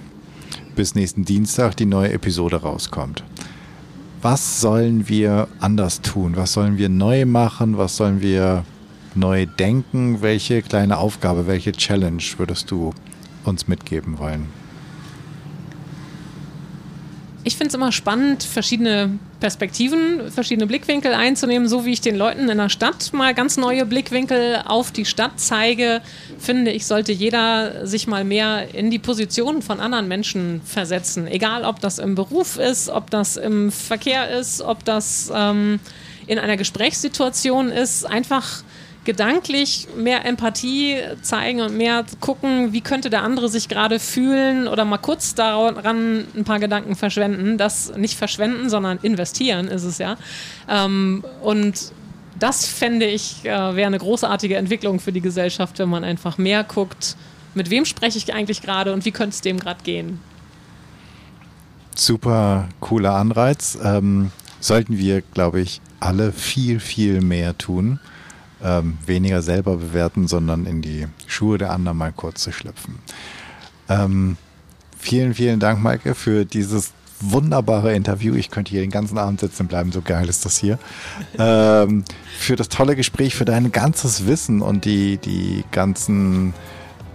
[0.75, 3.23] bis nächsten Dienstag die neue Episode rauskommt
[4.23, 6.37] was sollen wir anders tun?
[6.37, 7.77] Was sollen wir neu machen?
[7.77, 8.65] Was sollen wir
[9.17, 10.23] neu denken?
[10.23, 12.95] Welche kleine Aufgabe, welche Challenge würdest du
[13.45, 14.62] uns mitgeben wollen?
[17.45, 21.69] Ich finde es immer spannend, verschiedene Perspektiven, verschiedene Blickwinkel einzunehmen.
[21.69, 25.33] So wie ich den Leuten in der Stadt mal ganz neue Blickwinkel auf die Stadt
[25.37, 26.01] zeige,
[26.39, 31.27] finde ich, sollte jeder sich mal mehr in die Position von anderen Menschen versetzen.
[31.27, 35.81] Egal, ob das im Beruf ist, ob das im Verkehr ist, ob das ähm,
[36.27, 38.05] in einer Gesprächssituation ist.
[38.05, 38.63] Einfach
[39.05, 44.85] gedanklich mehr Empathie zeigen und mehr gucken, wie könnte der andere sich gerade fühlen oder
[44.85, 47.59] mal kurz daran ein paar Gedanken verschwenden.
[47.59, 50.17] Das nicht verschwenden, sondern investieren ist es ja.
[50.69, 51.93] Ähm, und
[52.39, 56.63] das fände ich, äh, wäre eine großartige Entwicklung für die Gesellschaft, wenn man einfach mehr
[56.65, 57.17] guckt,
[57.55, 60.21] mit wem spreche ich eigentlich gerade und wie könnte es dem gerade gehen.
[61.95, 63.77] Super cooler Anreiz.
[63.83, 64.31] Ähm,
[64.61, 68.01] sollten wir, glaube ich, alle viel, viel mehr tun
[68.63, 72.99] ähm, weniger selber bewerten, sondern in die Schuhe der anderen mal kurz zu schlüpfen.
[73.89, 74.37] Ähm,
[74.99, 78.35] vielen, vielen Dank, Maike, für dieses wunderbare Interview.
[78.35, 80.79] Ich könnte hier den ganzen Abend sitzen bleiben, so geil ist das hier.
[81.39, 82.05] ähm,
[82.39, 86.53] für das tolle Gespräch, für dein ganzes Wissen und die, die ganzen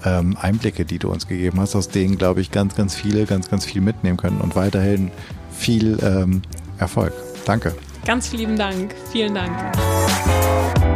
[0.06, 3.50] ähm, Einblicke, die du uns gegeben hast, aus denen, glaube ich, ganz, ganz viele ganz,
[3.50, 5.12] ganz viel mitnehmen können und weiterhin
[5.52, 6.42] viel ähm,
[6.78, 7.14] Erfolg.
[7.46, 7.76] Danke.
[8.06, 8.96] Ganz vielen Dank.
[9.12, 10.87] Vielen Dank.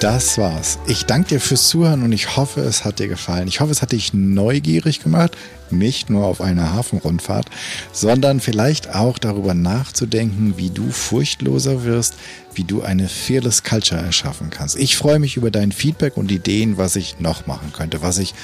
[0.00, 0.78] Das war's.
[0.86, 3.48] Ich danke dir fürs Zuhören und ich hoffe, es hat dir gefallen.
[3.48, 5.34] Ich hoffe, es hat dich neugierig gemacht,
[5.70, 7.46] nicht nur auf eine Hafenrundfahrt,
[7.92, 12.14] sondern vielleicht auch darüber nachzudenken, wie du furchtloser wirst,
[12.52, 14.76] wie du eine Fearless Culture erschaffen kannst.
[14.76, 18.34] Ich freue mich über dein Feedback und Ideen, was ich noch machen könnte, was ich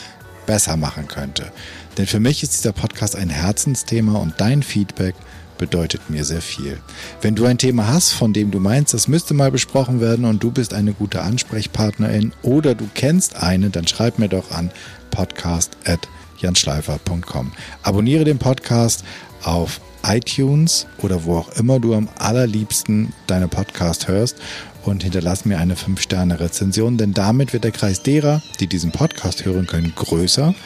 [0.47, 1.53] besser machen könnte.
[1.99, 5.15] Denn für mich ist dieser Podcast ein Herzensthema und dein Feedback–
[5.63, 6.79] bedeutet mir sehr viel.
[7.21, 10.43] Wenn du ein Thema hast, von dem du meinst, das müsste mal besprochen werden und
[10.43, 14.73] du bist eine gute Ansprechpartnerin oder du kennst eine, dann schreib mir doch an
[15.13, 17.53] podcast.janschleifer.com.
[17.85, 19.05] Abonniere den Podcast
[19.45, 24.39] auf iTunes oder wo auch immer du am allerliebsten deine Podcast hörst
[24.83, 29.69] und hinterlass mir eine 5-Sterne-Rezension, denn damit wird der Kreis derer, die diesen Podcast hören
[29.69, 30.57] können, größer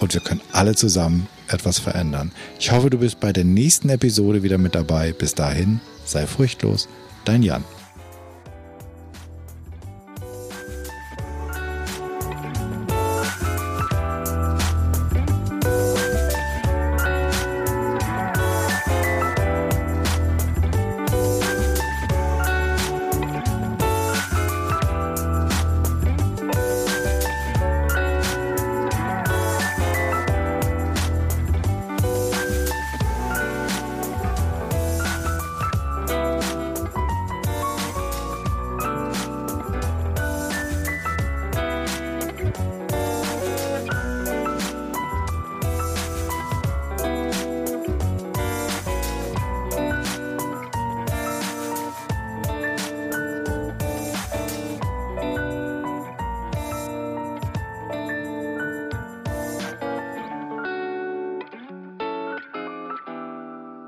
[0.00, 2.32] und wir können alle zusammen etwas verändern.
[2.58, 5.12] Ich hoffe, du bist bei der nächsten Episode wieder mit dabei.
[5.12, 6.88] Bis dahin, sei furchtlos,
[7.24, 7.64] dein Jan.